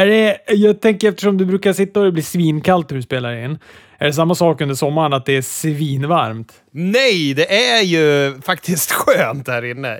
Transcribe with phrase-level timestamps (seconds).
[0.00, 3.44] Är det, jag tänker eftersom du brukar sitta och det blir svinkallt när du spelar
[3.44, 3.58] in.
[3.98, 6.52] Är det samma sak under sommaren, att det är svinvarmt?
[6.70, 9.98] Nej, det är ju faktiskt skönt här inne.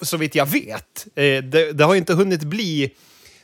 [0.00, 1.06] Så vitt jag vet.
[1.16, 2.90] Eh, det, det har inte hunnit bli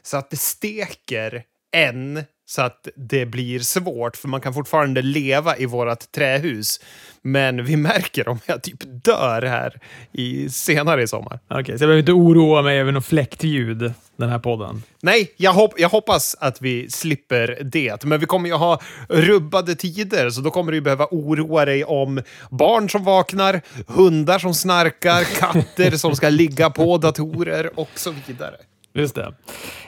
[0.02, 1.42] så att det steker
[1.76, 6.80] än så att det blir svårt, för man kan fortfarande leva i vårt trähus.
[7.22, 9.80] Men vi märker om jag typ dör här
[10.12, 11.40] i, senare i sommar.
[11.48, 14.82] Okej, så jag behöver inte oroa mig över något fläktljud den här podden.
[15.02, 18.04] Nej, jag, hopp, jag hoppas att vi slipper det.
[18.04, 22.22] Men vi kommer ju ha rubbade tider, så då kommer du behöva oroa dig om
[22.50, 28.56] barn som vaknar, hundar som snarkar, katter som ska ligga på datorer och så vidare.
[28.96, 29.34] Just det.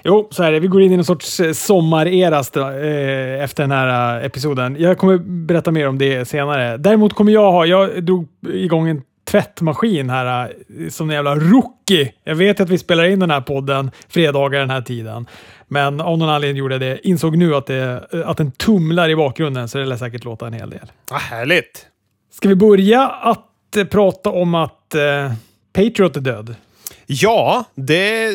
[0.05, 0.61] Jo, så är det.
[0.61, 4.77] Vi går in i någon sorts eh, sommarera eh, efter den här eh, episoden.
[4.79, 6.77] Jag kommer berätta mer om det senare.
[6.77, 7.67] Däremot kommer jag ha...
[7.67, 12.13] Jag drog igång en tvättmaskin här eh, som en jävla rookie.
[12.25, 15.27] Jag vet att vi spelar in den här podden fredagar den här tiden.
[15.69, 17.09] Men av någon anledning gjorde jag det.
[17.09, 20.53] Insåg nu att, det, att den tumlar i bakgrunden, så det lär säkert låta en
[20.53, 20.93] hel del.
[21.11, 21.87] Vad härligt!
[22.33, 25.33] Ska vi börja att prata om att eh,
[25.73, 26.55] Patriot är död?
[27.11, 28.31] Ja, det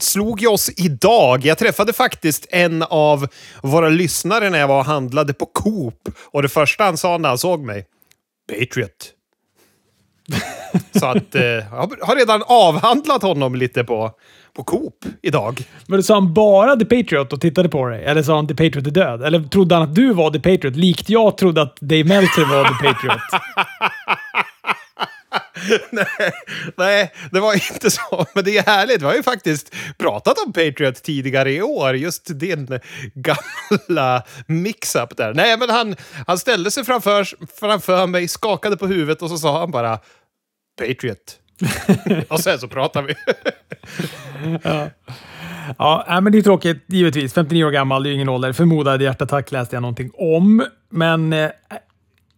[0.00, 1.44] slog ju oss idag.
[1.44, 3.26] Jag träffade faktiskt en av
[3.62, 6.08] våra lyssnare när jag var och handlade på Coop.
[6.24, 7.86] Och det första han sa när han såg mig,
[8.48, 9.12] Patriot.
[10.98, 14.10] Så att eh, jag har redan avhandlat honom lite på,
[14.56, 15.60] på Coop idag.
[15.86, 18.04] Men sa han bara The Patriot och tittade på dig?
[18.04, 19.22] Eller sa han The Patriot är död?
[19.22, 22.64] Eller trodde han att du var The Patriot, likt jag trodde att Dave Meltzer var
[22.64, 23.20] The Patriot?
[25.90, 26.32] nej,
[26.76, 28.26] nej, det var inte så.
[28.34, 29.02] Men det är härligt.
[29.02, 31.96] Vi har ju faktiskt pratat om Patriot tidigare i år.
[31.96, 32.80] Just din
[33.14, 35.34] gamla mix-up där.
[35.34, 35.96] Nej, men han,
[36.26, 37.26] han ställde sig framför,
[37.60, 39.98] framför mig, skakade på huvudet och så sa han bara
[40.78, 41.38] Patriot.
[42.28, 43.14] och sen så pratade vi.
[45.78, 47.34] Ja, nej, men det är tråkigt givetvis.
[47.34, 48.52] 59 år gammal, det är ju ingen ålder.
[48.52, 50.64] Förmodad hjärtattack läste jag någonting om.
[50.90, 51.50] Men eh,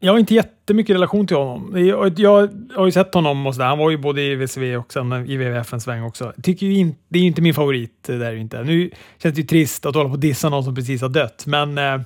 [0.00, 1.87] jag har inte jättemycket relation till honom.
[1.87, 3.66] Jag, jag har ju sett honom och sådär.
[3.66, 6.32] Han var ju både i VCV och sen i WWFens sväng också.
[6.43, 8.03] Tycker ju in, det är ju inte min favorit.
[8.06, 8.62] Det är ju inte.
[8.62, 8.91] Nu
[9.22, 11.78] känns det ju trist att hålla på och dissa någon som precis har dött, men
[11.78, 12.00] eh,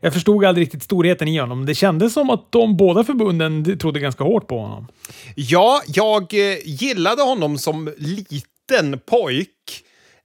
[0.00, 1.66] jag förstod aldrig riktigt storheten i honom.
[1.66, 4.88] Det kändes som att de båda förbunden trodde ganska hårt på honom.
[5.34, 9.48] Ja, jag eh, gillade honom som liten pojk.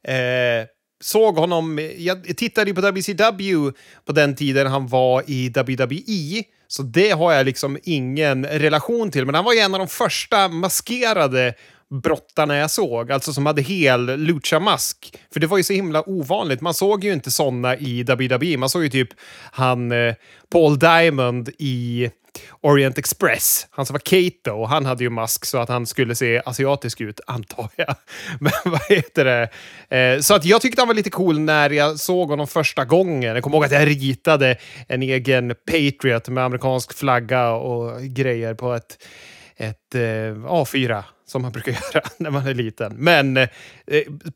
[0.08, 0.68] Eh,
[1.04, 3.72] såg honom, eh, jag tittade ju på WCW
[4.06, 6.44] på den tiden han var i WWE.
[6.72, 9.26] Så det har jag liksom ingen relation till.
[9.26, 11.54] Men han var ju en av de första maskerade
[12.04, 15.18] brottarna jag såg, alltså som hade hel lucha-mask.
[15.34, 16.62] För det var ju så himla ovanligt.
[16.62, 18.58] Man såg ju inte såna i WWE.
[18.58, 19.10] Man såg ju typ
[19.52, 20.16] han eh,
[20.52, 22.10] Paul Diamond i
[22.62, 23.68] Orient Express.
[23.72, 27.20] Han som var Kato, han hade ju mask så att han skulle se asiatisk ut,
[27.28, 27.96] antar jag.
[28.40, 29.50] Men vad heter det?
[29.98, 33.36] Eh, så att jag tyckte han var lite cool när jag såg honom första gången.
[33.36, 34.58] Jag kommer ihåg att jag ritade
[34.88, 38.98] en egen Patriot med amerikansk flagga och grejer på ett,
[39.58, 42.96] ett eh, A4 som man brukar göra när man är liten.
[42.96, 43.48] Men eh,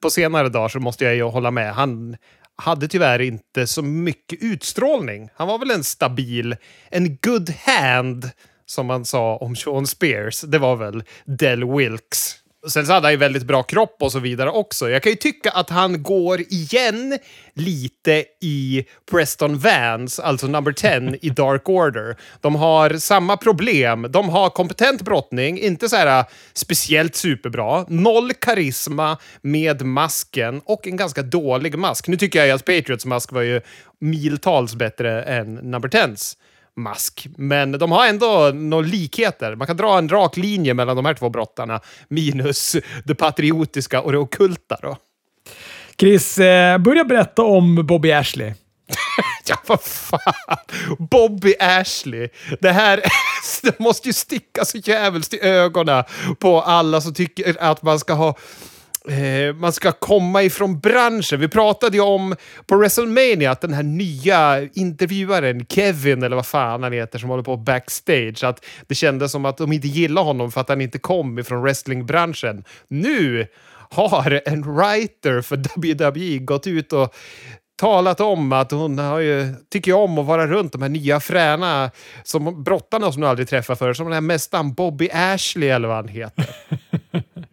[0.02, 1.74] på senare dagar så måste jag ju hålla med.
[1.74, 2.18] Han
[2.56, 5.30] hade tyvärr inte så mycket utstrålning.
[5.36, 6.56] Han var väl en stabil,
[6.90, 8.30] en good hand,
[8.66, 10.42] som man sa om Sean Spears.
[10.42, 12.43] Det var väl Del Wilkes.
[12.68, 14.90] Sen så hade han ju väldigt bra kropp och så vidare också.
[14.90, 17.20] Jag kan ju tycka att han går igen
[17.54, 22.18] lite i Preston Vans, alltså number 10 i Dark Order.
[22.42, 24.08] De har samma problem.
[24.10, 27.86] De har kompetent brottning, inte så här äh, speciellt superbra.
[27.90, 32.08] Noll karisma med masken och en ganska dålig mask.
[32.08, 33.62] Nu tycker jag ju att Patriots mask var ju
[34.00, 36.36] miltals bättre än number 10s
[36.78, 37.28] mask.
[37.38, 39.56] Men de har ändå några likheter.
[39.56, 44.12] Man kan dra en rak linje mellan de här två brottarna, minus det patriotiska och
[44.12, 44.78] det ockulta.
[44.82, 44.98] Då.
[46.00, 48.54] Chris, eh, börja berätta om Bobby Ashley.
[49.46, 50.58] ja, vad fan.
[51.00, 52.30] Bobby Ashley.
[52.62, 53.02] Det här
[53.64, 56.04] det måste ju sticka så jävligt i ögonen
[56.40, 58.36] på alla som tycker att man ska ha
[59.10, 61.40] Eh, man ska komma ifrån branschen.
[61.40, 66.84] Vi pratade ju om på WrestleMania att den här nya intervjuaren, Kevin eller vad fan
[66.84, 70.52] han heter, som håller på backstage, att det kändes som att de inte gillade honom
[70.52, 72.64] för att han inte kom ifrån wrestlingbranschen.
[72.88, 73.48] Nu
[73.90, 77.16] har en writer för WWE gått ut och
[77.76, 81.92] talat om att hon har ju, tycker om att vara runt de här nya fräna
[82.24, 85.98] som brottarna som du aldrig träffat förr, som den här mästaren Bobby Ashley eller vad
[85.98, 86.46] han heter.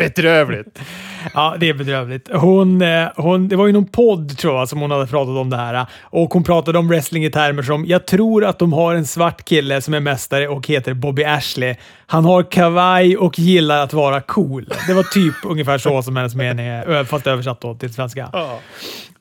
[0.00, 0.78] Bedrövligt.
[1.34, 2.28] Ja, det är bedrövligt.
[2.32, 5.50] Hon, eh, hon, det var ju någon podd tror jag som hon hade pratat om
[5.50, 8.94] det här och hon pratade om wrestling i termer som jag tror att de har
[8.94, 11.74] en svart kille som är mästare och heter Bobby Ashley.
[12.06, 14.72] Han har kavaj och gillar att vara cool.
[14.86, 18.30] Det var typ ungefär så som hennes mening är, fast översatt då till svenska.
[18.32, 18.58] Ja.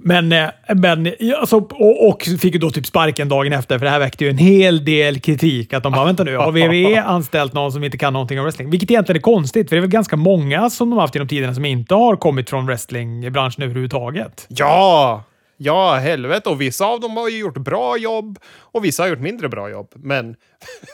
[0.03, 3.91] Men, eh, men alltså, och, och fick ju då typ sparken dagen efter, för det
[3.91, 5.73] här väckte ju en hel del kritik.
[5.73, 8.69] Att de bara, vänta nu, har WWE anställt någon som inte kan någonting om wrestling?
[8.69, 11.53] Vilket egentligen är konstigt, för det är väl ganska många som de haft genom tiderna
[11.55, 14.45] som inte har kommit från wrestlingbranschen överhuvudtaget.
[14.49, 15.23] Ja!
[15.61, 16.50] Ja, helvete.
[16.50, 19.69] Och vissa av dem har ju gjort bra jobb och vissa har gjort mindre bra
[19.69, 19.91] jobb.
[19.95, 20.35] Men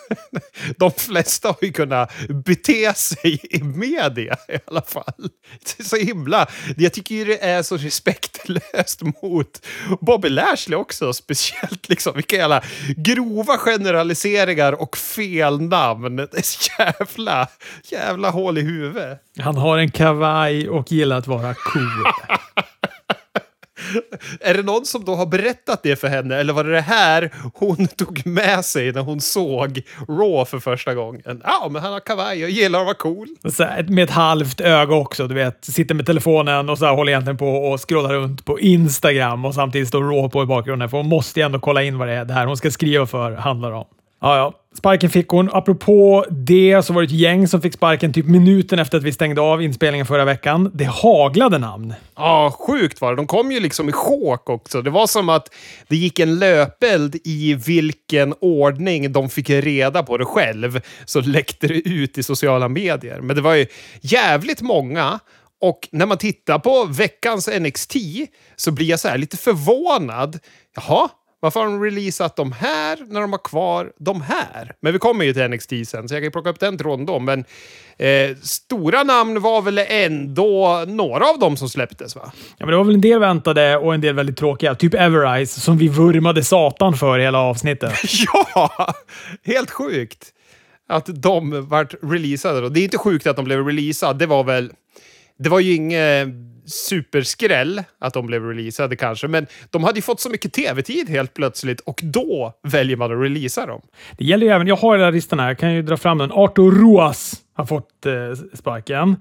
[0.77, 2.11] de flesta har ju kunnat
[2.45, 5.29] bete sig i media i alla fall.
[5.59, 6.47] Det är så himla...
[6.77, 9.65] Jag tycker ju det är så respektlöst mot
[10.01, 12.63] Bobby Lashley också, speciellt liksom vilka jävla
[12.97, 16.15] grova generaliseringar och fel namn.
[16.15, 17.47] Det är så jävla,
[17.83, 19.21] jävla hål i huvudet.
[19.39, 22.03] Han har en kavaj och gillar att vara cool.
[24.39, 27.31] är det någon som då har berättat det för henne eller var det det här
[27.53, 31.41] hon tog med sig när hon såg Raw för första gången?
[31.43, 33.27] Ja, men han har kavaj och gillar att vara cool.
[33.59, 35.65] Här, med ett halvt öga också, du vet.
[35.65, 39.87] Sitter med telefonen och så håller egentligen på och scrollar runt på Instagram och samtidigt
[39.87, 42.25] står Raw på i bakgrunden för hon måste ju ändå kolla in vad det är
[42.25, 43.85] det här hon ska skriva för handlar om.
[44.25, 44.53] Ja, ja.
[44.77, 45.49] Sparken fick hon.
[45.53, 49.13] Apropå det så var det ett gäng som fick sparken typ minuten efter att vi
[49.13, 50.71] stängde av inspelningen förra veckan.
[50.73, 51.93] Det haglade namn.
[52.15, 53.15] Ja, sjukt var det.
[53.15, 54.81] De kom ju liksom i chok också.
[54.81, 55.49] Det var som att
[55.87, 60.81] det gick en löpeld i vilken ordning de fick reda på det själv.
[61.05, 63.21] Så läckte det ut i sociala medier.
[63.21, 63.65] Men det var ju
[64.01, 65.19] jävligt många.
[65.61, 67.95] Och när man tittar på veckans NXT
[68.55, 70.39] så blir jag så här lite förvånad.
[70.75, 71.09] Jaha,
[71.45, 74.75] varför har de releasat de här när de har kvar de här?
[74.81, 77.19] Men vi kommer ju till NXT sen, så jag kan plocka upp den tråden då.
[77.19, 77.45] Men
[77.97, 82.31] eh, stora namn var väl ändå några av dem som släpptes, va?
[82.57, 84.75] Ja, men det var väl en del väntade och en del väldigt tråkiga.
[84.75, 87.93] Typ Everrise, som vi vurmade satan för hela avsnittet.
[88.55, 88.93] ja!
[89.43, 90.31] Helt sjukt
[90.89, 92.69] att de vart releasade.
[92.69, 94.19] Det är inte sjukt att de blev releasade.
[94.19, 94.71] Det var väl...
[95.37, 96.27] Det var ju inget
[96.65, 101.33] superskräll att de blev releasade kanske, men de hade ju fått så mycket tv-tid helt
[101.33, 103.81] plötsligt och då väljer man att releasa dem.
[104.17, 106.31] Det gäller ju även, jag har hela listan här, jag kan ju dra fram den.
[106.31, 108.13] Artur Ruas har fått eh,
[108.53, 109.15] sparken.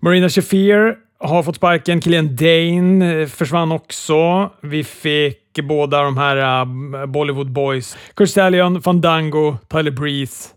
[0.00, 2.00] Marina Shafir har fått sparken.
[2.00, 4.50] Killian Dane eh, försvann också.
[4.60, 7.96] Vi fick båda de här uh, Bollywood Boys.
[8.14, 10.48] Kurt Stallion, Fandango, Tyler Breeze,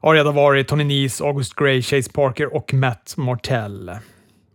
[0.00, 3.90] Arya Davari, Tony Nese, August Gray, Chase Parker och Matt Martell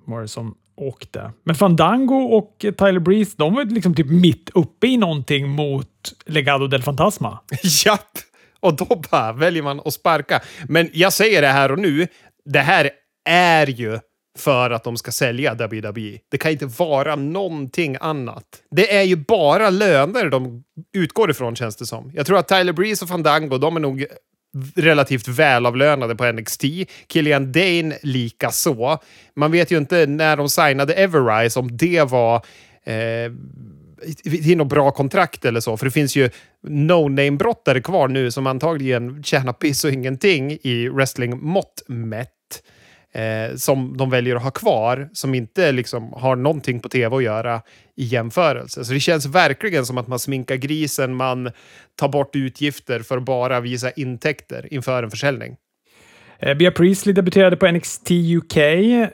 [0.10, 1.31] var det som åkte.
[1.46, 5.88] Men Fandango och Tyler Breeze, de var liksom typ mitt uppe i någonting mot
[6.26, 7.40] Legado del Fantasma.
[7.86, 8.12] Japp!
[8.60, 10.42] Och då bara väljer man att sparka.
[10.68, 12.08] Men jag säger det här och nu,
[12.46, 12.90] det här
[13.30, 14.00] är ju
[14.38, 16.20] för att de ska sälja WWE.
[16.31, 18.46] Det kan inte vara någonting annat.
[18.72, 20.64] Det är ju bara löner de
[20.98, 22.12] utgår ifrån känns det som.
[22.14, 24.06] Jag tror att Tyler Breeze och Fandango, de är nog
[24.75, 26.63] relativt välavlönade på NXT.
[27.07, 28.98] Killian Dane lika så.
[29.36, 32.36] Man vet ju inte när de signade Everrise om det var
[32.84, 33.31] eh,
[34.24, 35.78] till något bra kontrakt eller så.
[35.78, 36.30] För det finns ju
[36.68, 42.63] no-name-brottare kvar nu som antagligen tjänar piss och ingenting i wrestling-mått mätt
[43.14, 47.24] eh, som de väljer att ha kvar, som inte liksom har någonting på tv att
[47.24, 47.62] göra
[47.96, 48.86] i jämförelse.
[48.86, 51.52] Så det känns verkligen som att man sminkar grisen, man
[51.96, 55.56] tar bort utgifter för att bara visa intäkter inför en försäljning.
[56.41, 58.56] Eh, Bea Priestley debuterade på NXT UK.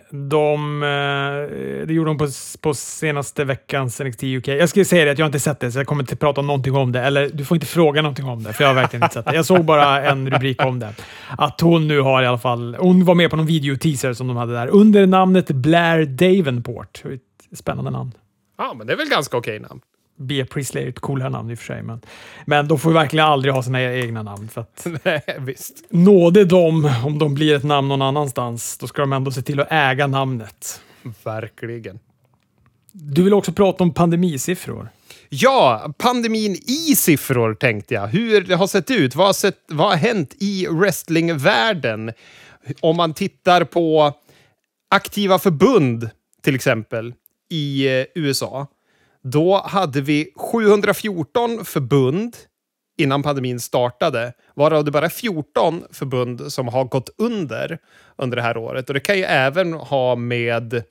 [0.09, 2.27] De, eh, det gjorde hon på,
[2.61, 4.47] på senaste veckans NXT UK.
[4.47, 6.75] Jag skulle säga det att jag inte sett det, så jag kommer inte prata någonting
[6.75, 7.01] om det.
[7.01, 9.35] Eller du får inte fråga någonting om det, för jag har verkligen inte sett det.
[9.35, 10.93] Jag såg bara en rubrik om det.
[11.37, 12.75] Att hon nu har i alla fall...
[12.79, 17.03] Hon var med på någon videoteaser som de hade där under namnet Blair Davenport.
[17.55, 18.11] Spännande namn.
[18.57, 19.81] Ja, men det är väl ganska okej namn.
[20.17, 22.01] Bea Priestley är ett coolare namn i och för sig, men,
[22.45, 24.47] men de får verkligen aldrig ha sina egna namn.
[24.47, 25.83] För att Nej, visst.
[25.89, 28.77] Nåde dem om de blir ett namn någon annanstans.
[28.77, 30.81] Då ska de ändå se till att äga namnet.
[31.23, 31.99] Verkligen.
[32.91, 34.89] Du vill också prata om pandemisiffror.
[35.29, 38.07] Ja, pandemin i siffror tänkte jag.
[38.07, 39.15] Hur det har sett ut.
[39.15, 42.11] Vad har, sett, vad har hänt i wrestlingvärlden?
[42.79, 44.13] Om man tittar på
[44.89, 46.09] aktiva förbund,
[46.41, 47.13] till exempel,
[47.49, 48.67] i eh, USA
[49.25, 52.37] då hade vi 714 förbund
[52.97, 57.77] innan pandemin startade, varav det bara 14 förbund som har gått under
[58.17, 58.87] under det här året.
[58.87, 60.83] Och det kan ju även ha med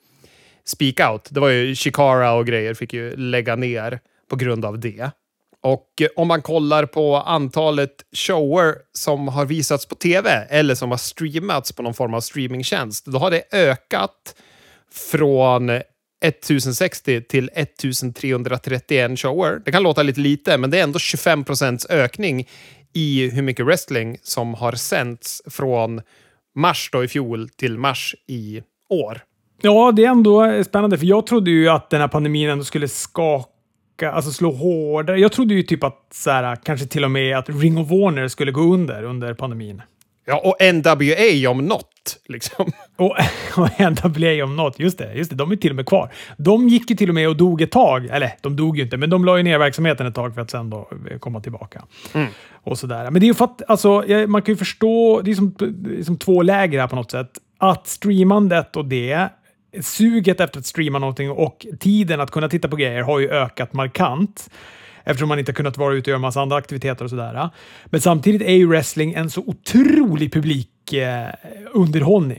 [0.65, 1.27] Speak Out.
[1.31, 3.99] Det var ju Chikara och grejer fick ju lägga ner
[4.29, 5.11] på grund av det.
[5.61, 10.91] Och eh, om man kollar på antalet shower som har visats på tv eller som
[10.91, 14.35] har streamats på någon form av streamingtjänst, då har det ökat
[14.91, 15.81] från
[16.27, 19.61] 1060 till 1331 shower.
[19.65, 22.47] Det kan låta lite lite, men det är ändå 25 procents ökning
[22.93, 26.01] i hur mycket wrestling som har sänts från
[26.55, 29.21] mars då i fjol till mars i år.
[29.61, 32.87] Ja, det är ändå spännande, för jag trodde ju att den här pandemin ändå skulle
[32.87, 35.19] skaka, alltså slå hårdare.
[35.19, 38.27] Jag trodde ju typ att så här, kanske till och med att Ring of Warner
[38.27, 39.81] skulle gå under under pandemin.
[40.25, 42.19] Ja, och NWA om något.
[42.25, 42.71] Liksom.
[42.97, 43.17] Och,
[43.57, 46.13] och NWA om något, just det, just det, de är till och med kvar.
[46.37, 48.05] De gick ju till och med och dog ett tag.
[48.05, 50.51] Eller, de dog ju inte, men de la ju ner verksamheten ett tag för att
[50.51, 50.89] sen då
[51.19, 51.85] komma tillbaka.
[52.13, 52.27] Mm.
[52.63, 53.11] Och sådär.
[53.11, 55.99] Men det är ju för att, alltså, man kan ju förstå, det är som, det
[55.99, 57.31] är som två läger här på något sätt.
[57.57, 59.29] Att streamandet och det
[59.81, 63.73] suget efter att streama någonting och tiden att kunna titta på grejer har ju ökat
[63.73, 64.49] markant
[65.05, 67.49] eftersom man inte kunnat vara ute och göra massa andra aktiviteter och sådär.
[67.85, 71.27] Men samtidigt är ju wrestling en så otrolig publik eh.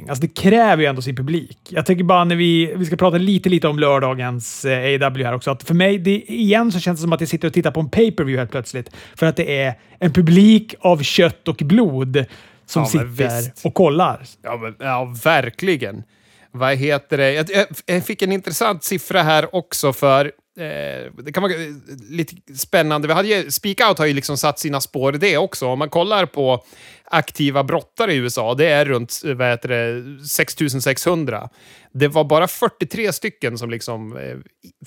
[0.09, 1.59] Alltså det kräver ju ändå sin publik.
[1.69, 5.35] Jag tänker bara när vi, vi ska prata lite, lite om lördagens eh, AW här
[5.35, 7.71] också, att för mig, det, igen så känns det som att jag sitter och tittar
[7.71, 8.91] på en pay-per-view helt plötsligt.
[9.15, 12.25] För att det är en publik av kött och blod
[12.67, 14.23] som ja, sitter och kollar.
[14.43, 16.03] Ja, men, ja, verkligen.
[16.51, 17.33] Vad heter det?
[17.33, 21.69] Jag, jag, fick en intressant siffra här också för Eh, det kan vara eh,
[22.11, 23.09] lite spännande.
[23.09, 25.67] Vi hade ju, Speak Out har ju liksom satt sina spår i det också.
[25.67, 26.65] Om man kollar på
[27.05, 31.49] aktiva brottare i USA, det är runt eh, vad heter det, 6600.
[31.93, 34.37] Det var bara 43 stycken som liksom eh,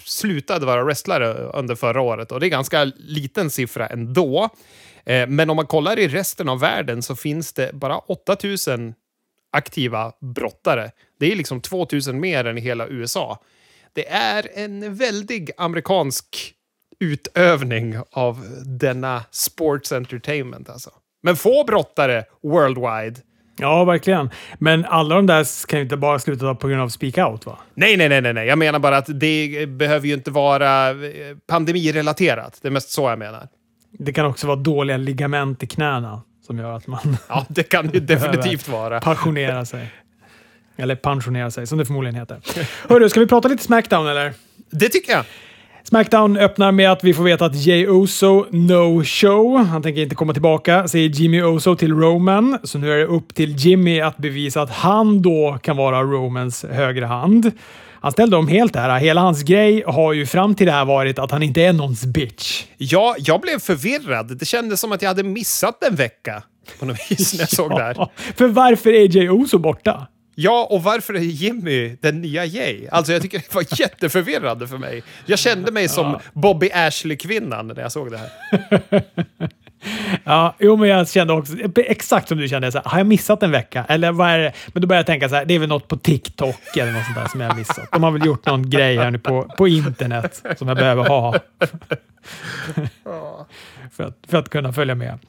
[0.04, 4.50] slutade vara wrestlare under förra året och det är ganska liten siffra ändå.
[5.06, 8.94] Eh, men om man kollar i resten av världen så finns det bara 8000
[9.52, 10.92] aktiva brottare.
[11.20, 13.40] Det är liksom 2000 mer än i hela USA.
[13.94, 16.54] Det är en väldig amerikansk
[17.00, 20.70] utövning av denna sports entertainment.
[20.70, 20.90] Alltså.
[21.24, 23.16] Men få brottare worldwide.
[23.58, 24.30] Ja, verkligen.
[24.60, 27.58] Men alla de där kan ju inte bara sluta på grund av speak out, va?
[27.74, 28.48] Nej, nej, nej, nej.
[28.48, 32.60] Jag menar bara att det behöver ju inte vara eh, pandemirelaterat.
[32.62, 33.48] Det är mest så jag menar.
[33.92, 37.18] Det kan också vara dåliga ligament i knäna som gör att man...
[37.30, 39.02] Ja, det kan ju definitivt vara.
[39.02, 39.92] Passionera sig.
[40.80, 42.38] Eller pensionera sig, som det förmodligen heter.
[42.90, 44.34] Hörru, ska vi prata lite Smackdown eller?
[44.72, 45.26] Det tycker jag.
[45.84, 49.58] Smackdown öppnar med att vi får veta att Jay Oso no show.
[49.58, 52.58] Han tänker inte komma tillbaka, säger Jimmy Oso till Roman.
[52.64, 56.66] Så nu är det upp till Jimmy att bevisa att han då kan vara Romans
[56.72, 57.52] högra hand.
[58.02, 58.98] Han ställde om helt där.
[58.98, 62.06] Hela hans grej har ju fram till det här varit att han inte är någons
[62.06, 62.64] bitch.
[62.78, 64.38] Ja, jag blev förvirrad.
[64.38, 66.44] Det kändes som att jag hade missat en vecka
[66.80, 68.10] på något vis när jag såg det här.
[68.36, 70.08] För varför är Jay Oso borta?
[70.42, 72.88] Ja, och varför är Jimmy den nya Jay?
[72.92, 75.04] Alltså jag tycker det var jätteförvirrande för mig.
[75.26, 76.22] Jag kände mig som ja.
[76.34, 78.30] Bobby Ashley-kvinnan när jag såg det här.
[80.24, 82.72] ja, jo, men jag kände också exakt som du kände.
[82.72, 83.86] Så här, har jag missat en vecka?
[83.90, 84.54] Eller vad är det?
[84.68, 87.06] Men då började jag tänka så här, det är väl något på TikTok eller något
[87.06, 87.92] sånt där som jag har missat.
[87.92, 91.34] De har väl gjort någon grej här nu på, på internet som jag behöver ha.
[93.92, 95.20] för, att, för att kunna följa med.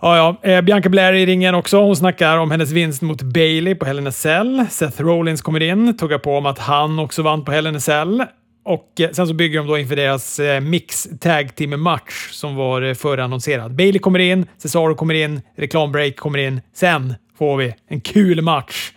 [0.00, 0.50] Ja, ja.
[0.50, 1.80] Eh, Bianca Blair i ringen också.
[1.80, 4.66] Hon snackar om hennes vinst mot Bailey på Hell in a Cell.
[4.70, 7.80] Seth Rollins kommer in, tuggar på om att han också vann på Hell in a
[7.80, 8.24] Cell.
[8.64, 12.56] Och eh, sen så bygger de då inför deras eh, mix tag team match som
[12.56, 13.74] var eh, förannonserad.
[13.74, 16.60] Bailey kommer in, Cesaro kommer in, reklambreak kommer in.
[16.74, 18.92] Sen får vi en kul match.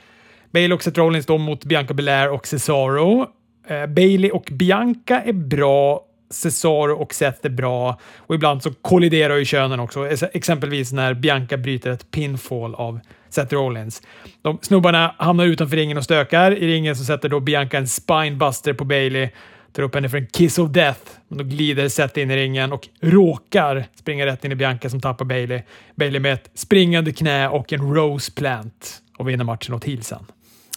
[0.53, 3.27] Bailey och Seth Rollins då mot Bianca Belair och Cesaro.
[3.67, 9.35] Eh, Bailey och Bianca är bra Cesar och Seth är bra och ibland så kolliderar
[9.35, 10.07] ju könen också.
[10.33, 14.01] Exempelvis när Bianca bryter ett pinfall av Seth Rollins.
[14.41, 16.51] De snubbarna hamnar utanför ringen och stökar.
[16.51, 19.29] I ringen så sätter då Bianca en spinebuster på Bailey,
[19.73, 21.01] tar upp henne för en kiss of death.
[21.27, 25.25] Då glider Seth in i ringen och råkar springa rätt in i Bianca som tappar
[25.25, 25.61] Bailey.
[25.95, 30.25] Bailey med ett springande knä och en rose plant och vinner matchen åt heelsen.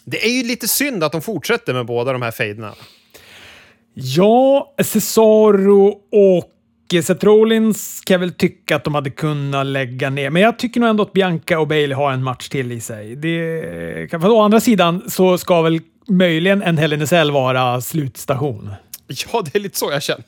[0.05, 2.75] Det är ju lite synd att de fortsätter med båda de här fejderna.
[3.95, 6.51] Ja, Cesaro och
[7.03, 10.31] Seth Rollins kan jag väl tycka att de hade kunnat lägga ner.
[10.31, 13.17] Men jag tycker nog ändå att Bianca och Bailey har en match till i sig.
[13.17, 18.71] Det, för å andra sidan så ska väl möjligen en Hell in vara slutstation.
[19.07, 20.25] Ja, det är lite så jag känner.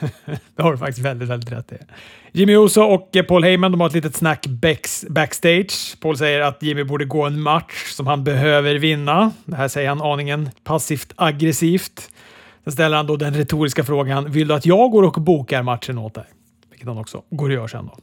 [0.56, 1.76] det har du faktiskt väldigt, väldigt rätt i.
[2.32, 4.46] Jimmy Uso och Paul Heyman de har ett litet snack
[5.08, 6.00] backstage.
[6.00, 9.32] Paul säger att Jimmy borde gå en match som han behöver vinna.
[9.44, 12.11] Det här säger han aningen passivt aggressivt.
[12.64, 15.98] Sen ställer han då den retoriska frågan, vill du att jag går och bokar matchen
[15.98, 16.24] åt dig?
[16.70, 17.98] Vilket han också går och gör sen då.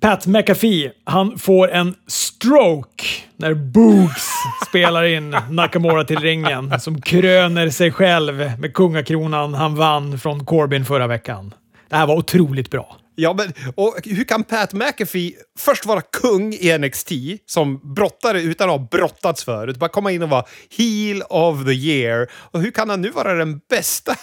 [0.00, 3.04] Pat McAfee, han får en stroke
[3.36, 4.28] när Boogs
[4.68, 10.84] spelar in Nakamura till ringen som kröner sig själv med kungakronan han vann från Corbin
[10.84, 11.54] förra veckan.
[11.88, 12.96] Det här var otroligt bra.
[13.16, 17.12] Ja, men och hur kan Pat McAfee först vara kung i NXT
[17.46, 19.76] som brottare utan att ha brottats förut?
[19.76, 20.44] Bara komma in och vara
[20.76, 22.28] heel of the year.
[22.34, 24.16] Och hur kan han nu vara den bästa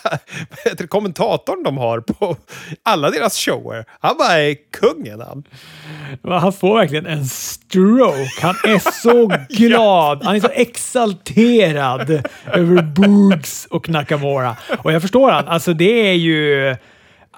[0.87, 2.37] kommentatorn de har på
[2.83, 3.85] alla deras shower?
[3.99, 5.43] Han bara är kungen han.
[6.41, 8.41] Han får verkligen en stroke.
[8.41, 10.23] Han är så glad.
[10.23, 12.09] Han är så exalterad
[12.45, 14.57] över Boogs och Nakamura.
[14.83, 15.47] Och jag förstår han.
[15.47, 16.75] Alltså det är ju...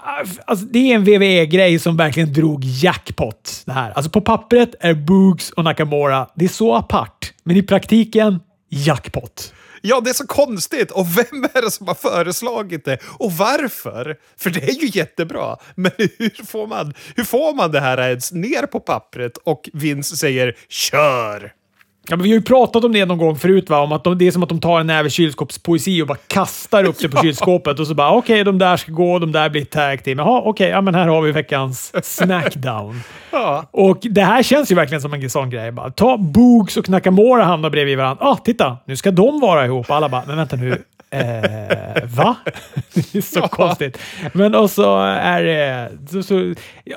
[0.05, 3.63] Alltså, alltså, det är en WWE-grej som verkligen drog jackpot.
[3.65, 3.91] Det här.
[3.91, 7.33] Alltså på pappret är Boogs och Nakamura, det är så apart.
[7.43, 9.53] Men i praktiken, jackpot.
[9.81, 10.91] Ja, det är så konstigt.
[10.91, 12.97] Och vem är det som har föreslagit det?
[13.19, 14.17] Och varför?
[14.37, 15.57] För det är ju jättebra.
[15.75, 20.15] Men hur får man, hur får man det här ens ner på pappret och Vince
[20.15, 21.53] säger “kör”?
[22.09, 23.79] Ja, men vi har ju pratat om det någon gång förut, va?
[23.79, 26.83] om att de, det är som att de tar en näve kylskåpspoesi och bara kastar
[26.83, 29.49] upp det på kylskåpet och så bara okej, okay, de där ska gå, de där
[29.49, 30.19] blir tag team.
[30.19, 33.01] Jaha, okej, okay, ja, men här har vi veckans Snackdown.
[33.31, 33.65] ja.
[33.71, 35.71] Och det här känns ju verkligen som en sån grej.
[35.71, 38.25] Bara, ta Boogs och Nakamura hamnar bredvid varandra.
[38.25, 39.91] Ah, titta, nu ska de vara ihop.
[39.91, 40.83] Alla bara, men vänta nu,
[41.13, 42.35] Eh, va?
[42.93, 43.47] det är så ja.
[43.47, 43.99] konstigt.
[44.33, 45.91] Men också är det...
[46.11, 46.53] Så, så,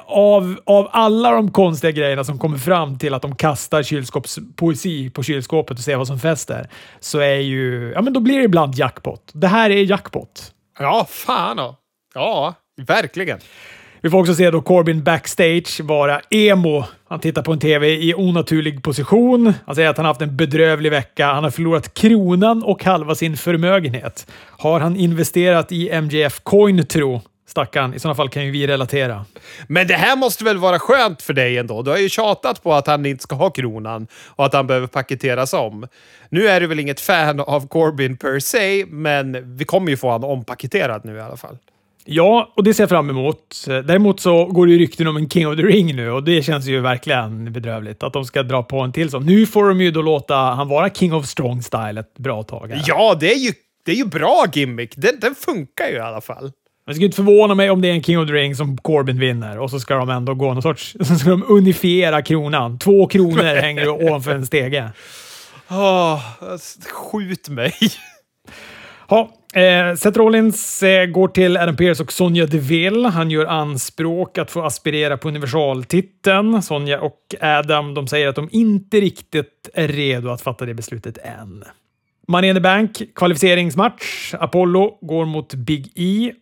[0.07, 5.23] av, av alla de konstiga grejerna som kommer fram till att de kastar kylskåpspoesi på
[5.23, 6.71] kylskåpet och ser vad som fäster,
[7.01, 7.93] så är ju...
[7.95, 9.31] Ja, men då blir det ibland jackpot.
[9.35, 10.53] Det här är jackpot.
[10.79, 11.77] Ja, fan då.
[12.15, 12.55] Ja,
[12.87, 13.39] verkligen.
[14.07, 16.85] Vi får också se då Corbin backstage vara emo.
[17.09, 19.55] Han tittar på en TV i onaturlig position.
[19.67, 21.27] Han säger att han haft en bedrövlig vecka.
[21.27, 24.27] Han har förlorat kronan och halva sin förmögenhet.
[24.59, 27.21] Har han investerat i MJF Coin tro?
[27.49, 27.95] Stackarn.
[27.95, 29.25] I sådana fall kan ju vi relatera.
[29.69, 31.83] Men det här måste väl vara skönt för dig ändå?
[31.83, 34.87] Du har ju tjatat på att han inte ska ha kronan och att han behöver
[34.87, 35.89] paketeras om.
[36.29, 40.11] Nu är du väl inget fan av Corbyn per se, men vi kommer ju få
[40.11, 41.59] honom ompaketerad nu i alla fall.
[42.07, 43.65] Ja, och det ser jag fram emot.
[43.67, 46.43] Däremot så går det ju rykten om en King of the Ring nu och det
[46.43, 49.27] känns ju verkligen bedrövligt att de ska dra på en till sån.
[49.27, 52.71] Nu får de ju då låta han vara King of Strong Style ett bra tag.
[52.71, 52.85] Här.
[52.87, 53.53] Ja, det är ju,
[53.85, 54.97] det är ju bra gimmick.
[54.97, 56.53] Den, den funkar ju i alla fall.
[56.87, 59.19] Det skulle inte förvåna mig om det är en King of the Ring som Corbin
[59.19, 60.97] vinner och så ska de ändå gå någon sorts...
[61.09, 62.79] Så ska de unifiera kronan.
[62.79, 64.91] Två kronor hänger ovanför en stege.
[65.69, 66.21] Oh,
[66.93, 67.73] skjut mig.
[69.09, 73.09] Ja, eh, Seth Rollins eh, går till Adam Pearce och Sonja Deville.
[73.09, 76.63] Han gör anspråk att få aspirera på universaltiteln.
[76.63, 81.19] Sonja och Adam de säger att de inte riktigt är redo att fatta det beslutet
[81.19, 81.65] än.
[82.29, 84.35] Money in the Bank, kvalificeringsmatch.
[84.35, 86.33] Apollo går mot Big E.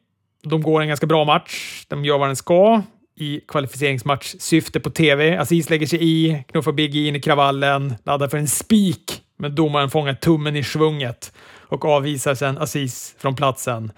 [0.42, 1.84] De går en ganska bra match.
[1.88, 2.82] De gör vad den ska
[3.16, 5.36] i kvalificeringsmatch syfte på TV.
[5.38, 9.54] Aziz lägger sig i, knuffar Big E in i kravallen, laddar för en spik, men
[9.54, 11.32] domaren fångar tummen i svunget
[11.64, 13.92] och avvisar sen Aziz från platsen.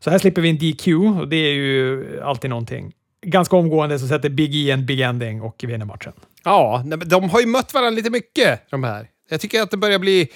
[0.00, 0.86] Så här slipper vi en DQ
[1.20, 2.92] och det är ju alltid någonting.
[3.26, 6.12] Ganska omgående så sätter Big E en big ending och vinner matchen.
[6.44, 9.08] Ja, de har ju mött varandra lite mycket, de här.
[9.28, 10.28] Jag tycker att det börjar bli...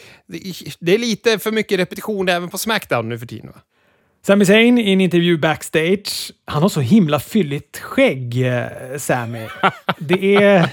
[0.78, 3.46] Det är lite för mycket repetition även på Smackdown nu för tiden.
[3.46, 3.60] Va?
[4.26, 6.32] Sami Zayn i en intervju backstage.
[6.44, 9.48] Han har så himla fylligt skägg, eh, Sami.
[9.98, 10.68] Det är,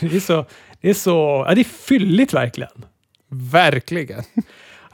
[0.00, 0.46] det är så...
[0.80, 1.44] Det är så...
[1.48, 2.84] Ja, det är fylligt verkligen.
[3.30, 4.22] Verkligen.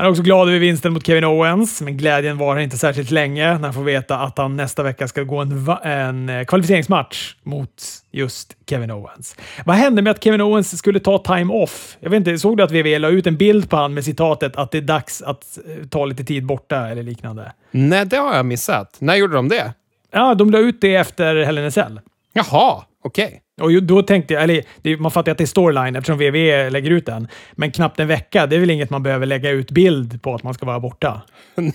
[0.00, 3.58] Han är också glad över vinsten mot Kevin Owens, men glädjen varar inte särskilt länge
[3.58, 7.70] när han får veta att han nästa vecka ska gå en, en eh, kvalificeringsmatch mot
[8.10, 9.36] just Kevin Owens.
[9.64, 11.96] Vad hände med att Kevin Owens skulle ta time off?
[12.00, 14.56] Jag vet inte, såg du att WWE la ut en bild på honom med citatet
[14.56, 17.52] att det är dags att eh, ta lite tid borta eller liknande?
[17.70, 18.96] Nej, det har jag missat.
[18.98, 19.72] När gjorde de det?
[20.12, 22.00] Ja, de la ut det efter Hell in a Cell.
[22.32, 23.26] Jaha, okej.
[23.26, 23.38] Okay.
[23.60, 27.06] Och då tänkte jag, eller man fattar att det är storyline eftersom WWE lägger ut
[27.06, 27.28] den.
[27.52, 30.42] Men knappt en vecka, det är väl inget man behöver lägga ut bild på att
[30.42, 31.22] man ska vara borta?
[31.54, 31.72] Nej.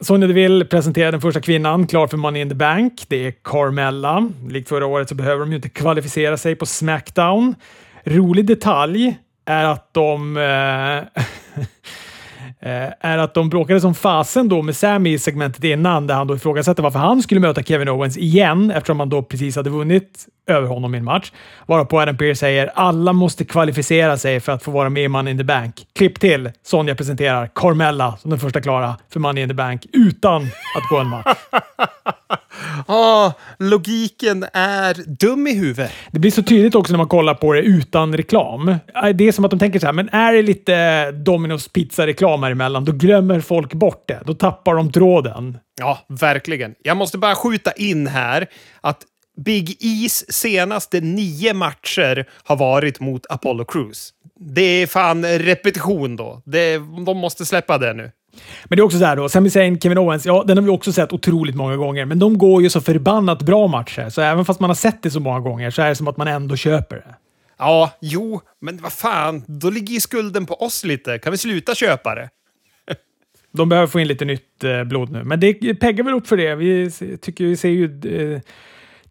[0.00, 3.04] Sonja Deville presenterar den första kvinnan klar för Money in the Bank.
[3.08, 4.30] Det är Carmella.
[4.48, 7.54] Likt förra året så behöver de ju inte kvalificera sig på Smackdown.
[8.04, 10.36] Rolig detalj är att de...
[10.36, 11.22] Eh,
[12.64, 16.26] Eh, är att de bråkade som fasen då med Sammy i segmentet innan, där han
[16.26, 20.26] då ifrågasatte varför han skulle möta Kevin Owens igen, eftersom han då precis hade vunnit
[20.46, 21.32] över honom i en match.
[21.66, 25.30] Varpå Adam Pearce säger alla måste kvalificera sig för att få vara med i Money
[25.30, 25.86] in the Bank.
[25.94, 26.50] Klipp till.
[26.62, 30.98] Sonja presenterar Carmella som den första klara för Money in the Bank utan att gå
[30.98, 31.26] en match.
[32.86, 35.92] ah, logiken är dum i huvudet.
[36.10, 38.68] Det blir så tydligt också när man kollar på det utan reklam.
[38.68, 40.72] Äh, det är som att de tänker så här, men är det lite
[41.10, 44.20] Domino's pizza-reklam här emellan, då glömmer folk bort det.
[44.26, 45.58] Då tappar de tråden.
[45.78, 46.74] Ja, verkligen.
[46.82, 48.46] Jag måste bara skjuta in här
[48.80, 49.02] att
[49.36, 54.10] Big E's senaste nio matcher har varit mot Apollo Crews.
[54.40, 56.42] Det är fan repetition då.
[56.44, 58.10] Det, de måste släppa det nu.
[58.64, 60.70] Men det är också så här då, Sami Zayn, Kevin Owens, ja den har vi
[60.70, 64.10] också sett otroligt många gånger, men de går ju så förbannat bra matcher.
[64.10, 66.16] Så även fast man har sett det så många gånger så är det som att
[66.16, 67.14] man ändå köper det.
[67.58, 71.18] Ja, jo, men vad fan, då ligger ju skulden på oss lite.
[71.18, 72.28] Kan vi sluta köpa det?
[73.52, 76.36] De behöver få in lite nytt eh, blod nu, men det peggar väl upp för
[76.36, 76.54] det.
[76.54, 76.90] Vi
[77.22, 77.84] tycker vi ser ju
[78.34, 78.40] eh,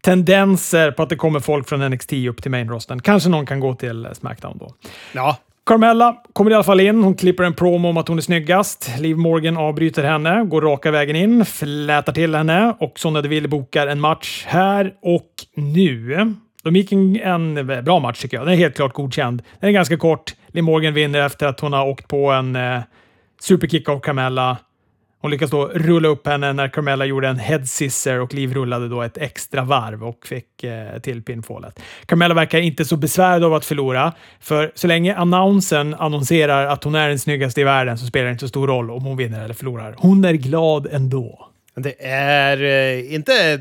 [0.00, 3.00] tendenser på att det kommer folk från NXT upp till main-rosten.
[3.00, 4.74] Kanske någon kan gå till Smackdown då.
[5.12, 5.38] Ja.
[5.66, 7.02] Carmella kommer i alla fall in.
[7.02, 8.90] Hon klipper en promo om att hon är snyggast.
[8.98, 13.86] Liv Morgan avbryter henne, går raka vägen in, flätar till henne och Sonja Deville bokar
[13.86, 16.16] en match här och nu.
[16.62, 18.46] De gick en, en bra match tycker jag.
[18.46, 19.42] Den är helt klart godkänd.
[19.60, 20.34] Den är ganska kort.
[20.46, 22.80] Liv Morgan vinner efter att hon har åkt på en eh,
[23.40, 24.56] superkick av Carmella.
[25.24, 28.88] Hon lyckas då rulla upp henne när Carmella gjorde en head scissor och Liv rullade
[28.88, 31.80] då ett extra varv och fick eh, till pinfallet.
[32.06, 36.94] Carmella verkar inte så besvärad av att förlora, för så länge annonsen annonserar att hon
[36.94, 39.44] är den snyggaste i världen så spelar det inte så stor roll om hon vinner
[39.44, 39.94] eller förlorar.
[39.98, 41.48] Hon är glad ändå.
[41.74, 43.60] Det är eh, inte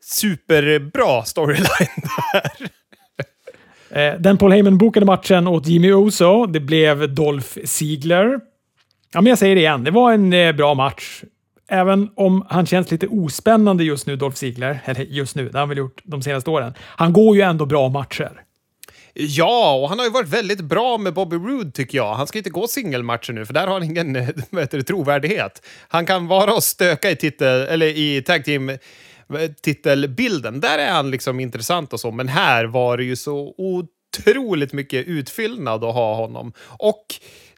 [0.00, 2.70] superbra storyline där.
[3.90, 6.46] Eh, den Paul Heyman bokade matchen åt Jimmy Uso.
[6.46, 8.49] Det blev Dolph Ziegler.
[9.12, 9.84] Ja, men jag säger det igen.
[9.84, 11.22] Det var en eh, bra match.
[11.68, 14.80] Även om han känns lite ospännande just nu, Dolph Ziegler.
[14.84, 16.74] Eller just nu, det har han väl gjort de senaste åren.
[16.80, 18.42] Han går ju ändå bra matcher.
[19.14, 22.14] Ja, och han har ju varit väldigt bra med Bobby Roode tycker jag.
[22.14, 24.12] Han ska inte gå singelmatcher nu, för där har han ingen
[24.70, 25.66] du, trovärdighet.
[25.88, 28.78] Han kan vara och stöka i, titel, eller i tag team eh,
[29.62, 30.60] titelbilden.
[30.60, 34.72] Där är han liksom intressant och så, men här var det ju så otroligt otroligt
[34.72, 36.52] mycket utfyllnad att ha honom.
[36.66, 37.04] Och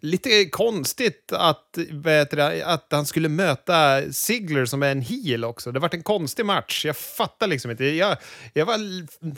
[0.00, 5.72] lite konstigt att, vet du, att han skulle möta Sigler som är en heel också.
[5.72, 6.84] Det vart en konstig match.
[6.84, 7.84] Jag fattar liksom inte.
[7.84, 8.16] Jag,
[8.54, 8.78] jag var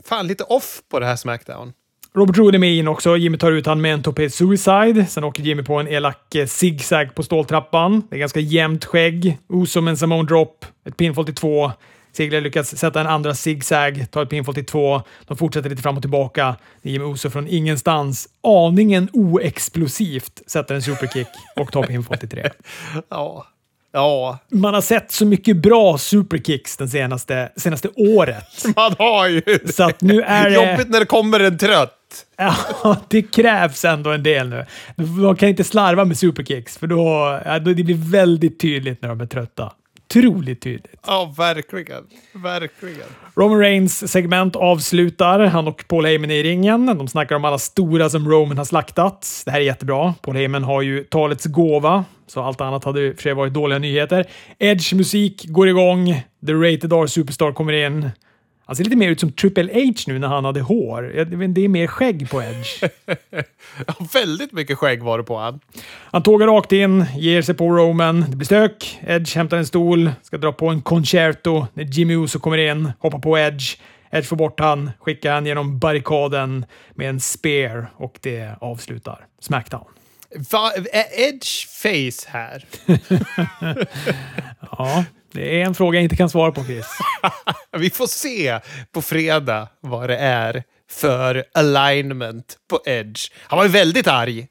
[0.09, 1.72] fan lite off på det här Smackdown.
[2.16, 3.16] Robert Roode är med in också.
[3.16, 5.07] Jimmy tar ut han med en topé suicide.
[5.07, 8.03] Sen åker Jimmy på en elak eh, zigzag på ståltrappan.
[8.11, 9.38] Det är ganska jämnt skägg.
[9.48, 10.66] Uso en Simone drop.
[10.87, 11.72] Ett pinfall till två.
[12.16, 15.03] Segler lyckas sätta en andra zigzag, tar ett pinfall till två.
[15.27, 16.57] De fortsätter lite fram och tillbaka.
[16.83, 22.50] Jimmy Uso från ingenstans, aningen oexplosivt, sätter en superkick och tar pinfall till tre.
[23.09, 23.46] ja.
[23.92, 24.38] Ja.
[24.50, 28.64] Man har sett så mycket bra superkicks den senaste, senaste året.
[28.77, 30.70] Man har ju Så att nu är det...
[30.70, 32.27] Jobbigt när det kommer en trött.
[32.37, 32.57] Ja,
[33.09, 34.66] det krävs ändå en del nu.
[34.96, 39.09] Man kan inte slarva med superkicks, för då, ja, då det blir väldigt tydligt när
[39.09, 39.72] de är trötta
[40.10, 41.00] otroligt tydligt.
[41.06, 42.04] Ja, verkligen.
[42.32, 43.06] Verkligen.
[43.36, 45.40] Roman Reigns segment avslutar.
[45.40, 46.86] Han och Paul Heyman är i ringen.
[46.86, 49.42] De snackar om alla stora som Roman har slaktat.
[49.44, 50.14] Det här är jättebra.
[50.22, 54.26] Paul Heyman har ju talets gåva, så allt annat hade för sig varit dåliga nyheter.
[54.58, 56.24] Edge musik går igång.
[56.46, 58.10] The Rated R Superstar kommer in.
[58.66, 61.03] Han ser lite mer ut som Triple H nu när han hade hår.
[61.46, 62.83] Det är mer skägg på Edge.
[63.87, 65.61] ja, väldigt mycket skägg var det på han.
[66.11, 68.24] Han tågar rakt in, ger sig på Roman.
[68.31, 68.98] Det blir stök.
[69.07, 73.18] Edge hämtar en stol, ska dra på en concerto när Jimmy Uso kommer in, hoppar
[73.18, 73.77] på Edge.
[74.11, 79.85] Edge får bort han, skickar han genom barrikaden med en spear och det avslutar Smackdown.
[80.53, 82.64] Va, är Edge face här?
[84.61, 86.86] ja, det är en fråga jag inte kan svara på, Chris.
[87.78, 88.60] Vi får se
[88.92, 93.30] på fredag vad det är för alignment på Edge.
[93.42, 94.46] Han var ju väldigt arg.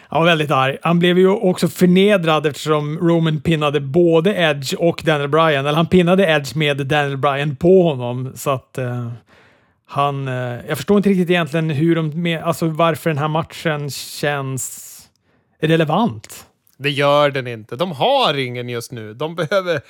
[0.00, 0.78] Han var väldigt arg.
[0.82, 5.66] Han blev ju också förnedrad eftersom Roman pinnade både Edge och Daniel Bryan.
[5.66, 8.32] Eller han pinnade Edge med Daniel Bryan på honom.
[8.34, 9.12] Så att uh,
[9.86, 10.28] han...
[10.28, 12.22] Uh, jag förstår inte riktigt egentligen hur de...
[12.22, 14.94] Med, alltså varför den här matchen känns
[15.60, 16.44] relevant.
[16.78, 17.76] Det gör den inte.
[17.76, 19.14] De har ingen just nu.
[19.14, 19.80] De behöver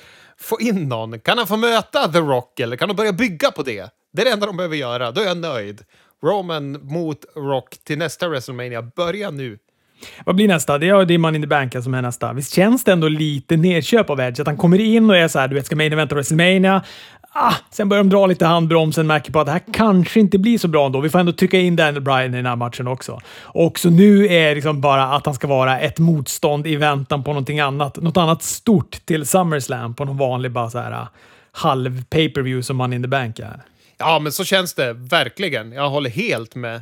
[0.41, 1.19] få in någon.
[1.19, 3.89] Kan han få möta The Rock eller kan de börja bygga på det?
[4.13, 5.11] Det är det enda de behöver göra.
[5.11, 5.81] Då är jag nöjd.
[6.23, 8.81] Roman mot Rock till nästa WrestleMania.
[8.81, 9.57] Börja nu.
[10.25, 10.77] Vad blir nästa?
[10.77, 12.33] Det är, det är Money in the Bank som är nästa.
[12.33, 14.39] Visst känns det ändå lite nedköp av Edge?
[14.39, 16.83] Att han kommer in och är så här, du vet, ska main eventa WrestleMania.
[17.33, 20.57] Ah, sen börjar de dra lite handbromsen, märker på att det här kanske inte blir
[20.57, 20.99] så bra ändå.
[20.99, 23.19] Vi får ändå trycka in Daniel Bryan i den här matchen också.
[23.41, 27.23] Och så nu är det liksom bara att han ska vara ett motstånd i väntan
[27.23, 27.97] på någonting annat.
[27.97, 31.07] Något annat stort till SummerSlam på någon vanlig bara så här ah,
[31.51, 33.61] halv pay-per-view som Money in the Bank är.
[33.97, 35.71] Ja, men så känns det verkligen.
[35.71, 36.81] Jag håller helt med.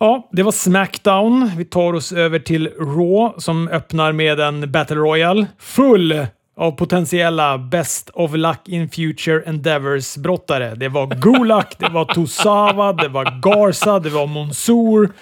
[0.00, 1.50] Ja, det var Smackdown.
[1.56, 6.26] Vi tar oss över till Raw som öppnar med en Battle Royale full
[6.58, 10.74] av potentiella Best of Luck in Future Endeavors-brottare.
[10.74, 15.12] Det var Gulak, det var Tosawa, det var Garza, det var Monsoor.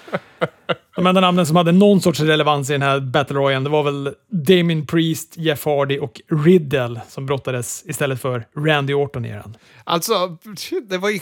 [0.95, 3.83] De enda namnen som hade någon sorts relevans i den här Battle Royale, det var
[3.83, 9.57] väl Damien Priest, Jeff Hardy och Riddle som brottades istället för Randy Orton i den.
[9.83, 10.37] Alltså,
[10.89, 11.19] det var ju...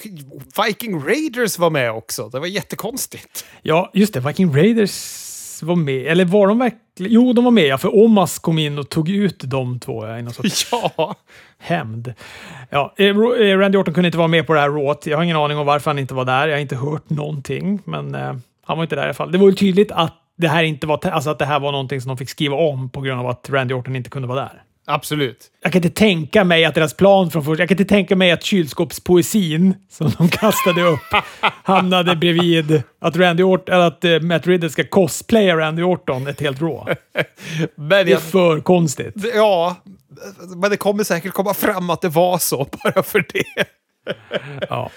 [0.65, 2.29] Viking Raiders var med också.
[2.29, 3.45] Det var jättekonstigt.
[3.61, 4.19] Ja, just det.
[4.19, 5.24] Viking Raiders
[5.63, 6.07] Var med.
[6.07, 7.13] Eller var de verkligen...
[7.13, 10.05] Jo, de var med ja, för Omas kom in och tog ut de två.
[10.05, 11.15] Ja, i någon sorts Ja,
[11.57, 12.13] hämnd.
[12.69, 15.07] Ja, eh, eh, Randy Orton kunde inte vara med på det här Rawt.
[15.07, 16.47] Jag har ingen aning om varför han inte var där.
[16.47, 18.33] Jag har inte hört någonting, men eh,
[18.65, 19.31] han var inte där i alla fall.
[19.31, 22.01] Det var ju tydligt att det här inte var, alltså att det här var någonting
[22.01, 24.64] som de fick skriva om på grund av att Randy Orton inte kunde vara där.
[24.85, 25.51] Absolut.
[25.63, 27.59] Jag kan inte tänka mig att deras plan från först...
[27.59, 30.99] Jag kan inte tänka mig att kylskåpspoesin som de kastade upp
[31.63, 36.41] hamnade bredvid att, Randy Orton, eller att eh, Matt Riddle ska cosplaya Randy Orton ett
[36.41, 36.61] helt.
[37.75, 39.13] Men Det är jag, för konstigt.
[39.35, 39.75] ja,
[40.61, 43.65] men det kommer säkert komma fram att det var så bara för det.
[44.69, 44.91] Ja.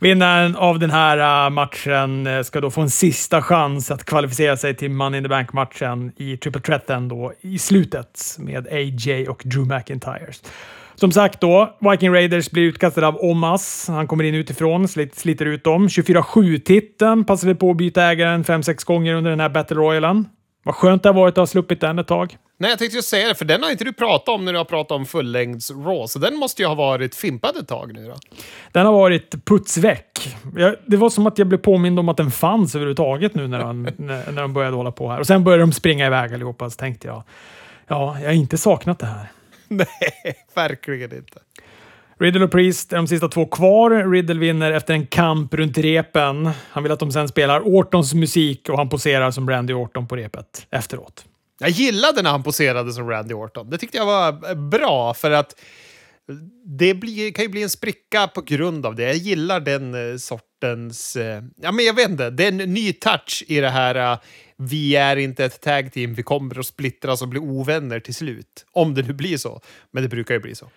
[0.00, 4.56] Vinnaren av den här äh, matchen äh, ska då få en sista chans att kvalificera
[4.56, 9.42] sig till Money in the Bank-matchen i Triple Threaten då i slutet med AJ och
[9.44, 10.42] Drew McIntyres.
[10.94, 13.88] Som sagt då, Viking Raiders blir utkastade av Omas.
[13.88, 15.88] Han kommer in utifrån, sliter ut dem.
[15.88, 20.28] 24-7-titeln passade på att byta ägaren 5-6 gånger under den här Battle Royalen.
[20.62, 22.36] Vad skönt det har varit att ha sluppit den ett tag.
[22.58, 24.58] Nej, jag tänkte ju säga det, för den har inte du pratat om när du
[24.58, 28.06] har pratat om fullängds Raw, så den måste ju ha varit fimpad ett tag nu
[28.08, 28.14] då.
[28.72, 30.36] Den har varit putsväck.
[30.56, 33.58] Jag, det var som att jag blev påmind om att den fanns överhuvudtaget nu när,
[33.58, 35.20] han, när, när de började hålla på här.
[35.20, 37.22] Och sen började de springa iväg allihopa, så tänkte jag,
[37.86, 39.26] ja, jag har inte saknat det här.
[39.68, 39.86] Nej,
[40.54, 41.38] verkligen inte.
[42.22, 44.10] Riddle och Priest är de sista två kvar.
[44.10, 46.50] Riddle vinner efter en kamp runt repen.
[46.70, 50.16] Han vill att de sen spelar Ortons musik och han poserar som Randy Orton på
[50.16, 51.24] repet efteråt.
[51.58, 53.70] Jag gillade när han poserade som Randy Orton.
[53.70, 55.60] Det tyckte jag var eh, bra, för att
[56.78, 59.02] det blir, kan ju bli en spricka på grund av det.
[59.02, 61.16] Jag gillar den eh, sortens...
[61.16, 62.30] Eh, ja, men jag vet inte.
[62.30, 64.18] Det är en ny touch i det här...
[64.56, 68.66] Vi är inte ett tag team, vi kommer att splittras och bli ovänner till slut.
[68.72, 69.60] Om det nu blir så.
[69.90, 70.70] Men det brukar ju bli så.